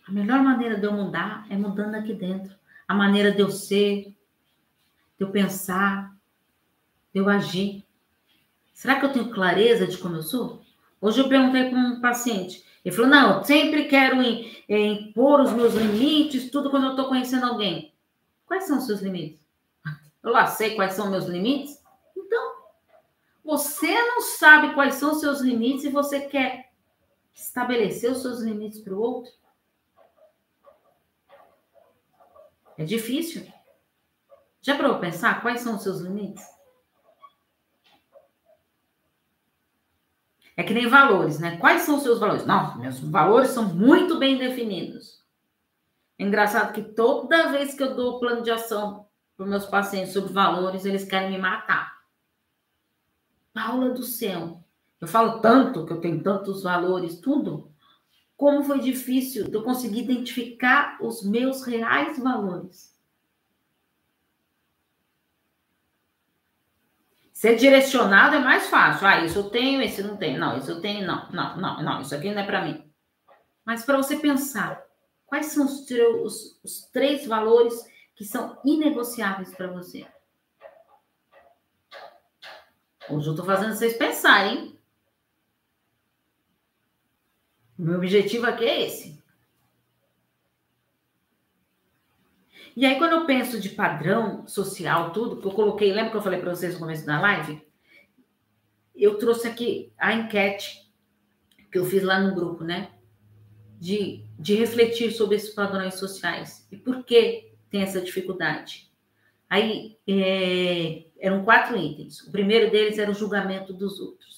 A 0.06 0.12
melhor 0.12 0.40
maneira 0.44 0.78
de 0.78 0.86
eu 0.86 0.92
mudar 0.92 1.44
é 1.50 1.56
mudando 1.56 1.96
aqui 1.96 2.14
dentro 2.14 2.56
a 2.88 2.94
maneira 2.94 3.30
de 3.30 3.40
eu 3.40 3.50
ser, 3.50 4.16
de 5.18 5.24
eu 5.24 5.30
pensar, 5.30 6.16
de 7.12 7.20
eu 7.20 7.28
agir. 7.28 7.84
Será 8.72 8.98
que 8.98 9.04
eu 9.04 9.12
tenho 9.12 9.30
clareza 9.30 9.86
de 9.86 9.98
como 9.98 10.16
eu 10.16 10.22
sou? 10.22 10.62
Hoje 11.00 11.20
eu 11.20 11.28
perguntei 11.28 11.68
para 11.68 11.78
um 11.78 12.00
paciente. 12.00 12.64
Ele 12.84 12.94
falou: 12.94 13.10
Não, 13.10 13.38
eu 13.38 13.44
sempre 13.44 13.84
quero 13.84 14.16
impor 14.68 15.42
os 15.42 15.52
meus 15.52 15.74
limites, 15.74 16.50
tudo 16.50 16.70
quando 16.70 16.84
eu 16.84 16.90
estou 16.90 17.08
conhecendo 17.08 17.46
alguém. 17.46 17.92
Quais 18.46 18.64
são 18.64 18.78
os 18.78 18.86
seus 18.86 19.00
limites? 19.02 19.38
Eu 20.22 20.32
lá 20.32 20.46
sei 20.46 20.74
quais 20.74 20.94
são 20.94 21.10
meus 21.10 21.26
limites. 21.26 21.80
Então, 22.16 22.54
você 23.44 23.92
não 23.92 24.20
sabe 24.20 24.74
quais 24.74 24.94
são 24.94 25.12
os 25.12 25.20
seus 25.20 25.40
limites 25.40 25.84
e 25.84 25.90
você 25.90 26.20
quer 26.20 26.72
estabelecer 27.34 28.10
os 28.10 28.22
seus 28.22 28.40
limites 28.40 28.80
para 28.80 28.94
o 28.94 29.00
outro? 29.00 29.30
É 32.78 32.84
difícil. 32.84 33.44
Já 34.62 34.76
para 34.76 34.94
pensar 34.98 35.42
quais 35.42 35.60
são 35.60 35.74
os 35.76 35.82
seus 35.82 36.00
limites? 36.00 36.44
É 40.56 40.62
que 40.62 40.72
nem 40.72 40.88
valores, 40.88 41.38
né? 41.38 41.56
Quais 41.58 41.82
são 41.82 41.96
os 41.96 42.02
seus 42.02 42.18
valores? 42.18 42.46
Não, 42.46 42.78
meus 42.78 42.98
valores 43.00 43.50
são 43.50 43.64
muito 43.74 44.18
bem 44.18 44.38
definidos. 44.38 45.24
É 46.18 46.24
engraçado 46.24 46.72
que 46.72 46.82
toda 46.82 47.50
vez 47.50 47.74
que 47.74 47.82
eu 47.82 47.94
dou 47.94 48.18
plano 48.18 48.42
de 48.42 48.50
ação 48.50 49.06
para 49.36 49.46
meus 49.46 49.66
pacientes 49.66 50.12
sobre 50.12 50.32
valores, 50.32 50.84
eles 50.84 51.04
querem 51.04 51.30
me 51.30 51.38
matar. 51.38 51.98
Paula 53.52 53.90
do 53.90 54.02
céu, 54.02 54.62
eu 55.00 55.06
falo 55.06 55.40
tanto 55.40 55.86
que 55.86 55.92
eu 55.92 56.00
tenho 56.00 56.22
tantos 56.22 56.62
valores, 56.62 57.20
tudo. 57.20 57.72
Como 58.38 58.62
foi 58.62 58.78
difícil 58.78 59.48
eu 59.52 59.64
conseguir 59.64 60.04
identificar 60.04 60.96
os 61.02 61.24
meus 61.24 61.64
reais 61.64 62.20
valores. 62.20 62.96
Ser 67.32 67.56
direcionado 67.56 68.36
é 68.36 68.38
mais 68.38 68.68
fácil. 68.68 69.08
Ah, 69.08 69.24
isso 69.24 69.40
eu 69.40 69.50
tenho, 69.50 69.82
esse 69.82 70.04
não 70.04 70.16
tenho. 70.16 70.38
Não, 70.38 70.56
isso 70.56 70.70
eu 70.70 70.80
tenho, 70.80 71.04
não, 71.04 71.28
não, 71.32 71.56
não, 71.56 71.82
não, 71.82 72.00
isso 72.00 72.14
aqui 72.14 72.30
não 72.30 72.40
é 72.40 72.46
para 72.46 72.64
mim. 72.64 72.88
Mas 73.64 73.84
para 73.84 73.96
você 73.96 74.16
pensar, 74.16 74.86
quais 75.26 75.46
são 75.46 75.66
os, 75.66 75.84
os, 76.22 76.60
os 76.62 76.82
três 76.92 77.26
valores 77.26 77.74
que 78.14 78.24
são 78.24 78.56
inegociáveis 78.64 79.52
para 79.52 79.66
você? 79.66 80.06
Hoje 83.10 83.26
eu 83.26 83.32
estou 83.32 83.44
fazendo 83.44 83.74
vocês 83.74 83.96
pensarem, 83.96 84.58
hein? 84.58 84.78
O 87.67 87.67
meu 87.78 87.96
objetivo 87.96 88.46
aqui 88.46 88.64
é 88.64 88.86
esse. 88.86 89.18
E 92.76 92.86
aí, 92.86 92.96
quando 92.96 93.12
eu 93.12 93.26
penso 93.26 93.60
de 93.60 93.70
padrão 93.70 94.46
social, 94.46 95.12
tudo, 95.12 95.40
que 95.40 95.46
eu 95.46 95.52
coloquei, 95.52 95.92
lembra 95.92 96.12
que 96.12 96.16
eu 96.16 96.22
falei 96.22 96.38
para 96.38 96.54
vocês 96.54 96.74
no 96.74 96.78
começo 96.78 97.04
da 97.04 97.20
live? 97.20 97.60
Eu 98.94 99.18
trouxe 99.18 99.48
aqui 99.48 99.92
a 99.98 100.12
enquete 100.14 100.88
que 101.72 101.78
eu 101.78 101.84
fiz 101.84 102.02
lá 102.02 102.20
no 102.20 102.34
grupo, 102.34 102.62
né? 102.62 102.92
De, 103.80 104.24
de 104.38 104.54
refletir 104.54 105.10
sobre 105.10 105.36
esses 105.36 105.50
padrões 105.50 105.94
sociais. 105.94 106.68
E 106.70 106.76
por 106.76 107.04
que 107.04 107.52
tem 107.68 107.82
essa 107.82 108.00
dificuldade? 108.00 108.88
Aí, 109.50 109.98
é, 110.06 111.06
eram 111.18 111.44
quatro 111.44 111.76
itens. 111.76 112.20
O 112.20 112.30
primeiro 112.30 112.70
deles 112.70 112.96
era 112.96 113.10
o 113.10 113.14
julgamento 113.14 113.72
dos 113.72 113.98
outros. 113.98 114.37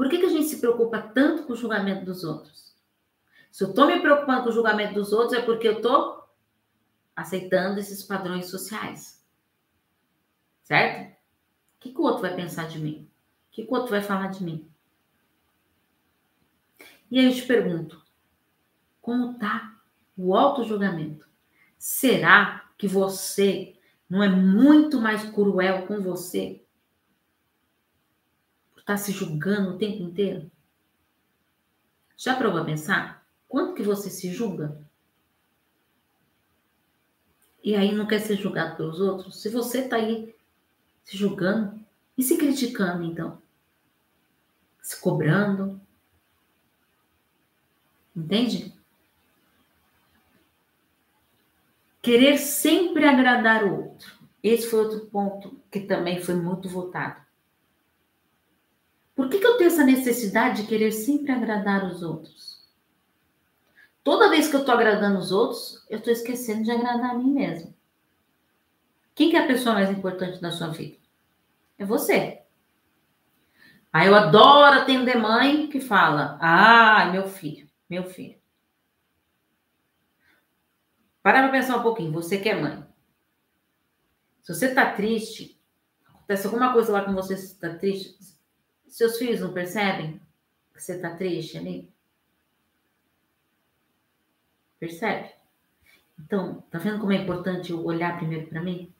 Por 0.00 0.08
que, 0.08 0.16
que 0.16 0.24
a 0.24 0.30
gente 0.30 0.46
se 0.46 0.56
preocupa 0.56 0.98
tanto 0.98 1.42
com 1.42 1.52
o 1.52 1.56
julgamento 1.56 2.06
dos 2.06 2.24
outros? 2.24 2.74
Se 3.52 3.62
eu 3.62 3.68
estou 3.68 3.86
me 3.86 4.00
preocupando 4.00 4.44
com 4.44 4.48
o 4.48 4.52
julgamento 4.52 4.94
dos 4.94 5.12
outros, 5.12 5.38
é 5.38 5.42
porque 5.42 5.68
eu 5.68 5.74
estou 5.74 6.26
aceitando 7.14 7.78
esses 7.78 8.02
padrões 8.02 8.46
sociais. 8.46 9.22
Certo? 10.62 11.12
O 11.12 11.80
que, 11.80 11.92
que 11.92 12.00
o 12.00 12.04
outro 12.04 12.22
vai 12.22 12.34
pensar 12.34 12.66
de 12.66 12.78
mim? 12.78 13.10
O 13.50 13.50
que, 13.50 13.62
que 13.62 13.70
o 13.70 13.74
outro 13.74 13.90
vai 13.90 14.00
falar 14.00 14.28
de 14.28 14.42
mim? 14.42 14.66
E 17.10 17.18
aí 17.18 17.26
eu 17.26 17.34
te 17.34 17.42
pergunto, 17.42 18.02
como 19.02 19.38
tá 19.38 19.82
o 20.16 20.34
auto-julgamento? 20.34 21.28
Será 21.76 22.70
que 22.78 22.88
você 22.88 23.78
não 24.08 24.22
é 24.22 24.30
muito 24.30 24.98
mais 24.98 25.28
cruel 25.28 25.86
com 25.86 26.00
você? 26.00 26.64
Estar 28.80 28.94
tá 28.94 28.96
se 28.96 29.12
julgando 29.12 29.70
o 29.70 29.78
tempo 29.78 30.02
inteiro? 30.02 30.50
Já 32.16 32.34
provou 32.36 32.60
a 32.60 32.64
pensar? 32.64 33.24
Quanto 33.48 33.74
que 33.74 33.82
você 33.82 34.10
se 34.10 34.32
julga? 34.32 34.78
e 37.62 37.74
aí 37.76 37.94
não 37.94 38.06
quer 38.06 38.20
ser 38.20 38.36
julgado 38.36 38.76
pelos 38.76 39.00
outros, 39.00 39.40
se 39.40 39.48
você 39.48 39.80
está 39.80 39.96
aí 39.96 40.34
se 41.04 41.16
julgando 41.16 41.78
e 42.16 42.22
se 42.22 42.36
criticando, 42.36 43.04
então, 43.04 43.40
se 44.80 45.00
cobrando, 45.00 45.80
entende? 48.16 48.74
Querer 52.02 52.38
sempre 52.38 53.04
agradar 53.04 53.64
o 53.64 53.84
outro. 53.84 54.18
Esse 54.42 54.68
foi 54.68 54.80
outro 54.80 55.06
ponto 55.06 55.60
que 55.70 55.80
também 55.80 56.22
foi 56.22 56.34
muito 56.34 56.66
votado. 56.68 57.20
Por 59.20 59.28
que, 59.28 59.38
que 59.38 59.46
eu 59.46 59.58
tenho 59.58 59.68
essa 59.68 59.84
necessidade 59.84 60.62
de 60.62 60.66
querer 60.66 60.92
sempre 60.92 61.30
agradar 61.30 61.84
os 61.84 62.02
outros? 62.02 62.66
Toda 64.02 64.30
vez 64.30 64.48
que 64.48 64.56
eu 64.56 64.60
estou 64.60 64.74
agradando 64.74 65.18
os 65.18 65.30
outros, 65.30 65.84
eu 65.90 65.98
estou 65.98 66.10
esquecendo 66.10 66.64
de 66.64 66.70
agradar 66.70 67.10
a 67.10 67.18
mim 67.18 67.30
mesmo. 67.30 67.76
Quem 69.14 69.28
que 69.28 69.36
é 69.36 69.44
a 69.44 69.46
pessoa 69.46 69.74
mais 69.74 69.90
importante 69.90 70.40
da 70.40 70.50
sua 70.50 70.68
vida? 70.68 70.96
É 71.76 71.84
você. 71.84 72.40
Aí 73.92 74.06
eu 74.06 74.14
adoro 74.14 74.80
atender 74.80 75.18
mãe 75.18 75.68
que 75.68 75.80
fala: 75.82 76.38
Ah, 76.40 77.10
meu 77.12 77.28
filho, 77.28 77.68
meu 77.90 78.04
filho. 78.04 78.40
Para 81.22 81.42
para 81.42 81.52
pensar 81.52 81.76
um 81.76 81.82
pouquinho, 81.82 82.10
você 82.10 82.38
que 82.38 82.48
é 82.48 82.58
mãe. 82.58 82.82
Se 84.40 84.54
você 84.54 84.68
está 84.68 84.90
triste, 84.94 85.60
acontece 86.06 86.46
alguma 86.46 86.72
coisa 86.72 86.90
lá 86.90 87.04
com 87.04 87.12
você, 87.12 87.36
você 87.36 87.52
está 87.52 87.74
triste, 87.74 88.39
seus 88.90 89.18
filhos 89.18 89.40
não 89.40 89.52
percebem 89.52 90.20
que 90.74 90.82
você 90.82 90.96
está 90.96 91.14
triste 91.14 91.56
ali? 91.56 91.90
Percebe? 94.78 95.30
Então, 96.18 96.62
tá 96.70 96.78
vendo 96.78 97.00
como 97.00 97.12
é 97.12 97.16
importante 97.16 97.70
eu 97.70 97.84
olhar 97.84 98.16
primeiro 98.16 98.46
para 98.48 98.62
mim? 98.62 98.92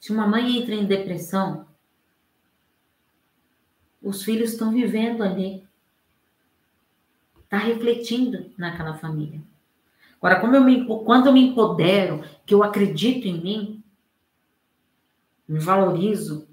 Se 0.00 0.12
uma 0.12 0.26
mãe 0.26 0.58
entra 0.58 0.74
em 0.74 0.86
depressão, 0.86 1.66
os 4.02 4.22
filhos 4.22 4.52
estão 4.52 4.72
vivendo 4.72 5.22
ali. 5.22 5.66
Está 7.44 7.58
refletindo 7.58 8.52
naquela 8.58 8.94
família. 8.94 9.40
Agora, 10.16 10.40
como 10.40 10.56
eu 10.56 10.64
me, 10.64 10.86
quando 10.86 11.26
eu 11.26 11.32
me 11.32 11.48
empodero, 11.48 12.24
que 12.46 12.54
eu 12.54 12.62
acredito 12.62 13.26
em 13.26 13.40
mim, 13.40 13.84
me 15.48 15.58
valorizo, 15.58 16.48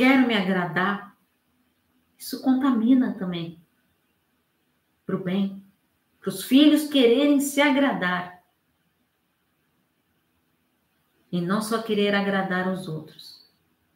quero 0.00 0.26
me 0.26 0.34
agradar, 0.34 1.14
isso 2.16 2.40
contamina 2.40 3.12
também 3.18 3.62
para 5.04 5.14
o 5.14 5.22
bem 5.22 5.62
para 6.18 6.30
os 6.30 6.42
filhos 6.42 6.88
quererem 6.88 7.38
se 7.38 7.60
agradar 7.60 8.42
e 11.30 11.38
não 11.38 11.60
só 11.60 11.82
querer 11.82 12.14
agradar 12.14 12.72
os 12.72 12.88
outros. 12.88 13.46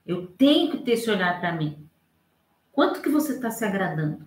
Eu 0.07 0.27
tenho 0.27 0.71
que 0.71 0.79
ter 0.79 0.93
esse 0.93 1.11
olhar 1.11 1.41
para 1.41 1.53
mim. 1.53 1.89
Quanto 2.71 3.01
que 3.01 3.09
você 3.09 3.35
está 3.35 3.51
se 3.51 3.65
agradando? 3.65 4.27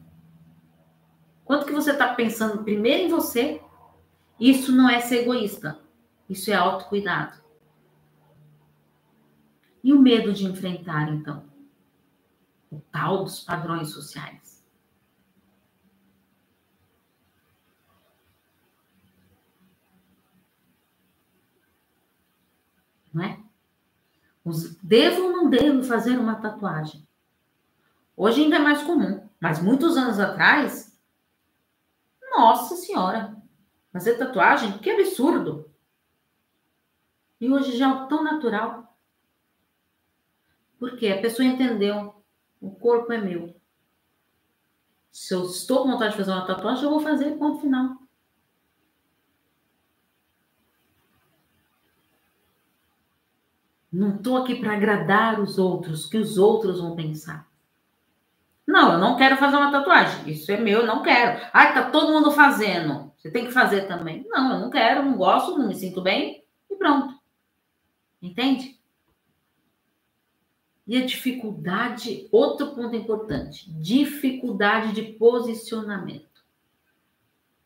Quanto 1.46 1.66
que 1.66 1.72
você 1.72 1.92
está 1.92 2.13
pensando 2.16 2.63
primeiro 2.63 3.04
em 3.04 3.10
você? 3.10 3.62
Isso 4.40 4.72
não 4.72 4.90
é 4.90 5.00
ser 5.00 5.22
egoísta. 5.22 5.80
Isso 6.28 6.52
é 6.52 6.56
autocuidado. 6.56 7.40
E 9.84 9.94
o 9.94 10.00
medo 10.00 10.34
de 10.34 10.46
enfrentar, 10.46 11.10
então? 11.10 11.46
O 12.71 12.82
tal 12.91 13.23
dos 13.23 13.39
padrões 13.41 13.89
sociais. 13.89 14.47
não 23.17 23.23
é? 23.23 23.39
Devo 24.82 25.23
ou 25.23 25.32
não 25.32 25.49
devo 25.49 25.84
fazer 25.84 26.17
uma 26.17 26.36
tatuagem? 26.36 27.06
Hoje 28.15 28.43
ainda 28.43 28.58
é 28.58 28.60
mais 28.60 28.84
comum, 28.84 29.27
mas 29.39 29.62
muitos 29.62 29.97
anos 29.97 30.19
atrás, 30.19 30.97
nossa 32.32 32.75
senhora, 32.75 33.36
fazer 33.91 34.17
tatuagem, 34.17 34.77
que 34.77 34.89
absurdo! 34.89 35.69
E 37.39 37.49
hoje 37.49 37.77
já 37.77 37.89
é 37.89 38.08
tão 38.08 38.23
natural. 38.23 38.97
Porque 40.80 41.08
a 41.08 41.21
pessoa 41.21 41.45
entendeu, 41.45 42.16
o 42.62 42.72
corpo 42.72 43.12
é 43.13 43.17
meu. 43.17 43.56
Se 45.12 45.34
eu 45.34 45.46
estou 45.46 45.84
com 45.84 45.91
vontade 45.91 46.12
de 46.12 46.17
fazer 46.17 46.32
uma 46.32 46.46
tatuagem, 46.46 46.84
eu 46.84 46.89
vou 46.89 47.00
fazer, 47.00 47.38
ponto 47.38 47.62
final. 47.62 47.98
Não 53.91 54.15
estou 54.15 54.38
aqui 54.38 54.56
para 54.56 54.74
agradar 54.74 55.39
os 55.39 55.58
outros, 55.58 56.06
que 56.06 56.17
os 56.17 56.38
outros 56.38 56.80
vão 56.80 56.96
pensar. 56.96 57.48
Não, 58.67 58.93
eu 58.93 59.00
não 59.00 59.15
quero 59.15 59.38
fazer 59.38 59.56
uma 59.56 59.72
tatuagem. 59.72 60.30
Isso 60.30 60.52
é 60.52 60.58
meu, 60.58 60.82
eu 60.82 60.86
não 60.86 61.02
quero. 61.02 61.50
Ai, 61.54 61.74
tá 61.74 61.89
todo 61.89 62.12
mundo 62.12 62.32
fazendo. 62.32 63.12
Você 63.17 63.32
tem 63.32 63.46
que 63.46 63.52
fazer 63.52 63.88
também. 63.88 64.26
Não, 64.28 64.54
eu 64.54 64.60
não 64.60 64.70
quero, 64.70 65.04
não 65.04 65.17
gosto, 65.17 65.58
não 65.58 65.67
me 65.67 65.74
sinto 65.74 66.02
bem 66.02 66.43
e 66.70 66.76
pronto. 66.76 67.17
Entende? 68.22 68.77
E 70.88 70.95
a 70.95 71.06
dificuldade, 71.06 72.30
outro 72.32 72.73
ponto 72.73 72.95
importante, 72.95 73.69
dificuldade 73.73 74.93
de 74.93 75.04
posicionamento. 75.13 76.26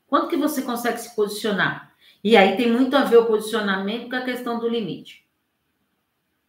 Quanto 0.07 0.27
que 0.27 0.35
você 0.35 0.63
consegue 0.63 0.97
se 0.97 1.15
posicionar? 1.15 1.93
E 2.23 2.35
aí 2.35 2.57
tem 2.57 2.71
muito 2.71 2.95
a 2.97 3.03
ver 3.03 3.17
o 3.17 3.25
posicionamento 3.25 4.09
com 4.09 4.15
a 4.15 4.25
questão 4.25 4.59
do 4.59 4.67
limite. 4.67 5.25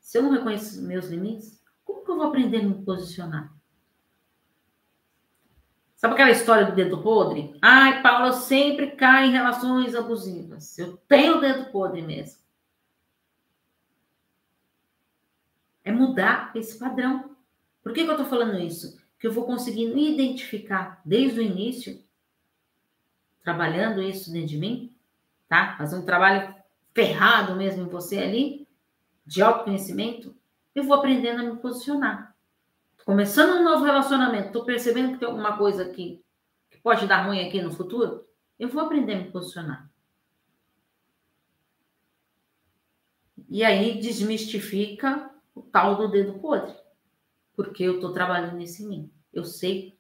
Se 0.01 0.19
eu 0.19 0.23
não 0.23 0.33
reconheço 0.33 0.79
os 0.79 0.83
meus 0.83 1.07
limites, 1.07 1.63
como 1.85 2.05
que 2.05 2.11
eu 2.11 2.17
vou 2.17 2.27
aprender 2.27 2.59
a 2.59 2.63
me 2.65 2.83
posicionar? 2.83 3.53
Sabe 5.95 6.15
aquela 6.15 6.33
história 6.33 6.67
do 6.67 6.75
dedo 6.75 6.99
podre? 6.99 7.57
Ai, 7.63 8.03
Paula, 8.03 8.33
sempre 8.33 8.91
cai 8.91 9.29
em 9.29 9.33
relações 9.33 9.95
abusivas. 9.95 10.77
Eu 10.77 10.97
tenho 11.07 11.37
o 11.37 11.41
dedo 11.41 11.67
podre 11.67 12.03
mesmo. 12.03 12.42
Mudar 15.91 16.53
esse 16.55 16.79
padrão. 16.79 17.35
Por 17.83 17.93
que, 17.93 18.05
que 18.05 18.09
eu 18.09 18.13
estou 18.13 18.27
falando 18.27 18.61
isso? 18.61 19.01
Que 19.19 19.27
eu 19.27 19.33
vou 19.33 19.45
conseguindo 19.45 19.99
identificar 19.99 21.01
desde 21.05 21.41
o 21.41 21.43
início, 21.43 22.01
trabalhando 23.43 24.01
isso 24.01 24.31
dentro 24.33 24.49
de 24.49 24.59
mim, 24.59 24.95
tá? 25.49 25.77
Fazer 25.77 25.97
um 25.97 26.05
trabalho 26.05 26.55
ferrado 26.95 27.57
mesmo 27.57 27.83
em 27.83 27.89
você 27.89 28.19
ali, 28.19 28.69
de 29.27 29.43
autoconhecimento, 29.43 30.37
eu 30.75 30.85
vou 30.85 30.95
aprendendo 30.95 31.41
a 31.41 31.51
me 31.51 31.57
posicionar. 31.59 32.37
Tô 32.99 33.05
começando 33.05 33.59
um 33.59 33.65
novo 33.65 33.85
relacionamento, 33.85 34.49
estou 34.49 34.65
percebendo 34.65 35.15
que 35.15 35.19
tem 35.19 35.29
alguma 35.29 35.57
coisa 35.57 35.85
aqui 35.85 36.23
que 36.71 36.79
pode 36.79 37.07
dar 37.07 37.27
ruim 37.27 37.47
aqui 37.47 37.61
no 37.61 37.73
futuro, 37.73 38.27
eu 38.59 38.69
vou 38.69 38.83
aprender 38.83 39.15
a 39.15 39.19
me 39.19 39.31
posicionar. 39.31 39.91
E 43.49 43.63
aí 43.65 44.01
desmistifica 44.01 45.32
o 45.55 45.63
tal 45.63 45.97
do 45.97 46.09
dedo 46.09 46.39
podre. 46.39 46.75
Porque 47.55 47.83
eu 47.83 47.97
estou 47.97 48.13
trabalhando 48.13 48.61
isso 48.61 48.83
em 48.83 48.89
mim. 48.89 49.13
Eu 49.33 49.45
sei. 49.45 49.99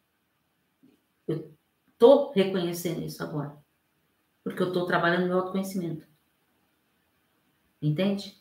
Eu 1.27 1.53
estou 1.93 2.33
reconhecendo 2.33 3.03
isso 3.03 3.23
agora. 3.23 3.57
Porque 4.43 4.63
eu 4.63 4.69
estou 4.69 4.87
trabalhando 4.87 5.27
meu 5.27 5.39
autoconhecimento. 5.39 6.07
Entende? 7.81 8.41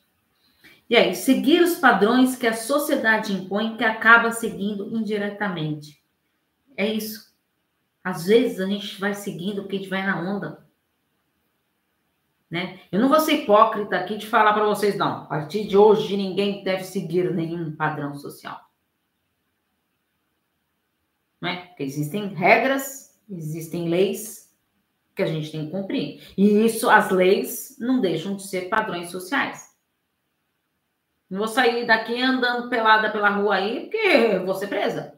E 0.89 0.95
aí, 0.95 1.15
seguir 1.15 1.61
os 1.61 1.75
padrões 1.75 2.35
que 2.35 2.45
a 2.45 2.53
sociedade 2.53 3.31
impõe, 3.33 3.77
que 3.77 3.83
acaba 3.83 4.31
seguindo 4.31 4.95
indiretamente. 4.95 6.03
É 6.75 6.85
isso. 6.85 7.33
Às 8.03 8.25
vezes 8.25 8.59
a 8.59 8.65
gente 8.65 8.99
vai 8.99 9.13
seguindo 9.13 9.61
porque 9.61 9.75
a 9.77 9.79
gente 9.79 9.89
vai 9.89 10.05
na 10.05 10.19
onda. 10.19 10.60
Né? 12.51 12.81
Eu 12.91 12.99
não 12.99 13.07
vou 13.07 13.21
ser 13.21 13.43
hipócrita 13.43 13.95
aqui 13.95 14.17
de 14.17 14.27
falar 14.27 14.51
para 14.51 14.65
vocês, 14.65 14.97
não. 14.97 15.23
A 15.23 15.25
partir 15.25 15.65
de 15.65 15.77
hoje, 15.77 16.17
ninguém 16.17 16.61
deve 16.65 16.83
seguir 16.83 17.33
nenhum 17.33 17.73
padrão 17.73 18.13
social. 18.13 18.59
Né? 21.39 21.67
Porque 21.67 21.83
existem 21.83 22.27
regras, 22.33 23.17
existem 23.29 23.87
leis 23.87 24.53
que 25.15 25.23
a 25.23 25.27
gente 25.27 25.49
tem 25.49 25.65
que 25.65 25.71
cumprir. 25.71 26.21
E 26.37 26.65
isso, 26.65 26.89
as 26.89 27.09
leis, 27.09 27.77
não 27.79 28.01
deixam 28.01 28.35
de 28.35 28.43
ser 28.45 28.67
padrões 28.67 29.09
sociais. 29.09 29.73
Não 31.29 31.39
vou 31.39 31.47
sair 31.47 31.87
daqui 31.87 32.21
andando 32.21 32.69
pelada 32.69 33.09
pela 33.09 33.29
rua 33.29 33.55
aí, 33.55 33.83
porque 33.83 34.39
vou 34.39 34.55
ser 34.55 34.67
presa. 34.67 35.17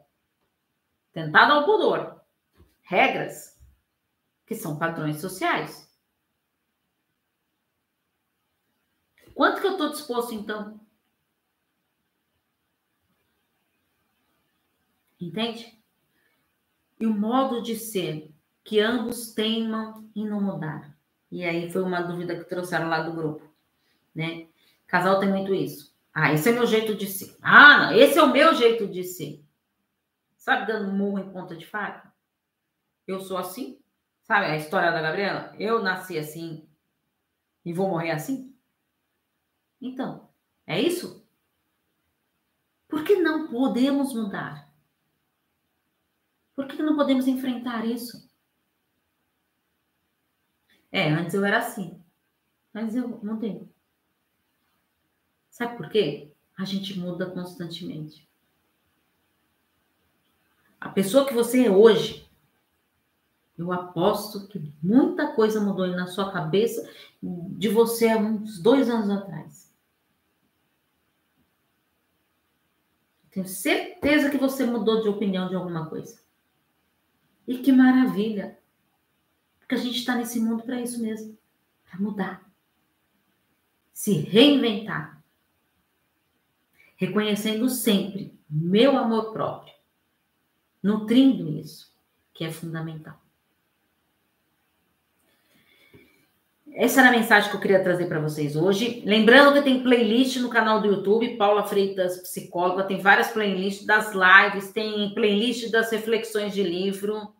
Tentada 1.12 1.54
ao 1.54 1.66
pudor. 1.66 2.22
Regras 2.84 3.60
que 4.46 4.54
são 4.54 4.78
padrões 4.78 5.20
sociais. 5.20 5.92
Quanto 9.34 9.62
que 9.62 9.68
eu 9.68 9.72
estou 9.74 9.90
disposto, 9.90 10.34
então? 10.34 10.80
Entende? 15.20 15.82
E 17.00 17.06
o 17.06 17.14
modo 17.14 17.62
de 17.62 17.76
ser 17.76 18.34
que 18.64 18.80
ambos 18.80 19.34
teimam 19.34 20.10
em 20.16 20.28
não 20.28 20.42
mudar. 20.42 20.98
E 21.32 21.44
aí 21.44 21.72
foi 21.72 21.82
uma 21.82 22.02
dúvida 22.02 22.38
que 22.38 22.48
trouxeram 22.48 22.88
lá 22.88 23.02
do 23.02 23.14
grupo, 23.14 23.52
né? 24.14 24.48
Casal 24.88 25.20
tem 25.20 25.30
muito 25.30 25.54
isso. 25.54 25.94
Ah, 26.14 26.32
esse 26.32 26.50
é 26.50 26.52
meu 26.52 26.68
jeito 26.68 26.94
de 26.94 27.08
ser. 27.08 27.36
Ah, 27.42 27.78
não, 27.78 27.94
esse 27.94 28.20
é 28.20 28.24
o 28.24 28.32
meu 28.32 28.54
jeito 28.54 28.88
de 28.88 29.04
ser. 29.04 29.44
Sabe, 30.38 30.68
dando 30.68 30.92
murro 30.92 31.20
em 31.20 31.32
ponta 31.32 31.56
de 31.56 31.66
faca? 31.66 32.14
Eu 33.08 33.20
sou 33.20 33.38
assim. 33.38 33.80
Sabe 34.22 34.46
a 34.46 34.56
história 34.56 34.92
da 34.92 35.02
Gabriela? 35.02 35.54
Eu 35.58 35.82
nasci 35.82 36.18
assim 36.18 36.70
e 37.66 37.74
vou 37.74 37.90
morrer 37.90 38.12
assim? 38.12 38.53
Então, 39.84 40.30
é 40.66 40.82
isso? 40.82 41.28
Por 42.88 43.04
que 43.04 43.18
não 43.18 43.50
podemos 43.50 44.14
mudar? 44.14 44.72
Por 46.56 46.68
que 46.68 46.82
não 46.82 46.96
podemos 46.96 47.28
enfrentar 47.28 47.86
isso? 47.86 48.32
É, 50.90 51.10
antes 51.10 51.34
eu 51.34 51.44
era 51.44 51.58
assim, 51.58 52.02
mas 52.72 52.96
eu 52.96 53.10
mudei. 53.22 53.68
Sabe 55.50 55.76
por 55.76 55.90
quê? 55.90 56.32
A 56.58 56.64
gente 56.64 56.98
muda 56.98 57.30
constantemente. 57.30 58.26
A 60.80 60.88
pessoa 60.88 61.26
que 61.26 61.34
você 61.34 61.66
é 61.66 61.72
hoje, 61.72 62.30
eu 63.58 63.72
aposto 63.74 64.48
que 64.48 64.60
muita 64.82 65.34
coisa 65.34 65.60
mudou 65.60 65.88
na 65.88 66.08
sua 66.08 66.32
cabeça 66.32 66.90
de 67.22 67.68
você 67.68 68.08
há 68.08 68.18
uns 68.18 68.60
dois 68.60 68.90
anos 68.90 69.10
atrás. 69.10 69.63
Tenho 73.34 73.48
certeza 73.48 74.30
que 74.30 74.38
você 74.38 74.64
mudou 74.66 75.02
de 75.02 75.10
opinião 75.10 75.50
de 75.50 75.56
alguma 75.56 75.90
coisa. 75.90 76.22
E 77.48 77.58
que 77.58 77.72
maravilha! 77.72 78.60
Porque 79.60 79.76
a 79.76 79.78
gente 79.78 79.98
está 79.98 80.16
nesse 80.16 80.40
mundo 80.40 80.64
para 80.64 80.80
isso 80.80 81.02
mesmo 81.02 81.38
para 81.84 82.00
mudar, 82.00 82.52
se 83.92 84.14
reinventar, 84.14 85.24
reconhecendo 86.96 87.70
sempre 87.70 88.36
meu 88.50 88.98
amor 88.98 89.32
próprio, 89.32 89.74
nutrindo 90.82 91.50
isso, 91.50 91.96
que 92.34 92.44
é 92.44 92.52
fundamental. 92.52 93.23
Essa 96.76 97.02
era 97.02 97.10
a 97.10 97.12
mensagem 97.12 97.52
que 97.52 97.56
eu 97.56 97.62
queria 97.62 97.84
trazer 97.84 98.08
para 98.08 98.20
vocês 98.20 98.56
hoje. 98.56 99.04
Lembrando 99.06 99.54
que 99.54 99.62
tem 99.62 99.84
playlist 99.84 100.38
no 100.38 100.50
canal 100.50 100.82
do 100.82 100.88
YouTube, 100.88 101.38
Paula 101.38 101.64
Freitas 101.66 102.18
Psicóloga, 102.18 102.84
tem 102.84 103.00
várias 103.00 103.30
playlists 103.30 103.86
das 103.86 104.12
lives, 104.14 104.72
tem 104.72 105.14
playlist 105.14 105.70
das 105.70 105.92
reflexões 105.92 106.52
de 106.52 106.64
livro, 106.64 107.32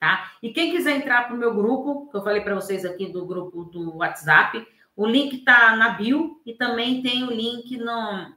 tá? 0.00 0.32
E 0.42 0.52
quem 0.52 0.70
quiser 0.70 0.96
entrar 0.96 1.26
para 1.26 1.36
o 1.36 1.38
meu 1.38 1.54
grupo, 1.54 2.08
que 2.10 2.16
eu 2.16 2.22
falei 2.22 2.40
para 2.40 2.54
vocês 2.54 2.84
aqui 2.86 3.12
do 3.12 3.26
grupo 3.26 3.64
do 3.64 3.96
WhatsApp, 3.96 4.66
o 4.96 5.06
link 5.06 5.44
tá 5.44 5.76
na 5.76 5.90
bio 5.90 6.40
e 6.46 6.54
também 6.54 7.02
tem 7.02 7.24
o 7.24 7.30
link 7.30 7.76
no, 7.76 8.32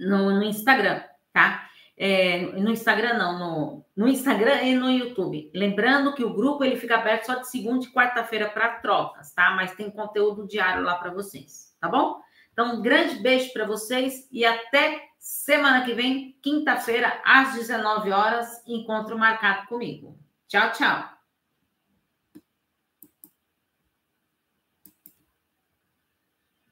no, 0.00 0.30
no 0.32 0.42
Instagram, 0.42 1.00
tá? 1.32 1.67
É, 2.00 2.42
no 2.52 2.70
Instagram 2.70 3.14
não, 3.14 3.38
no, 3.38 3.86
no 3.96 4.08
Instagram 4.08 4.62
e 4.62 4.74
no 4.74 4.90
YouTube. 4.90 5.50
Lembrando 5.52 6.14
que 6.14 6.24
o 6.24 6.32
grupo 6.32 6.64
ele 6.64 6.76
fica 6.76 6.94
aberto 6.94 7.26
só 7.26 7.34
de 7.34 7.50
segunda 7.50 7.84
e 7.84 7.92
quarta-feira 7.92 8.48
para 8.48 8.76
trocas, 8.76 9.32
tá? 9.32 9.50
Mas 9.50 9.74
tem 9.74 9.90
conteúdo 9.90 10.46
diário 10.46 10.84
lá 10.84 10.94
para 10.94 11.10
vocês, 11.10 11.76
tá 11.80 11.88
bom? 11.88 12.20
Então, 12.52 12.76
um 12.76 12.82
grande 12.82 13.16
beijo 13.16 13.52
para 13.52 13.66
vocês 13.66 14.28
e 14.30 14.44
até 14.44 15.08
semana 15.18 15.84
que 15.84 15.92
vem, 15.92 16.36
quinta-feira, 16.42 17.20
às 17.24 17.54
19 17.54 18.10
horas, 18.10 18.62
encontro 18.66 19.18
marcado 19.18 19.66
comigo. 19.66 20.18
Tchau, 20.48 20.72
tchau. 20.72 21.17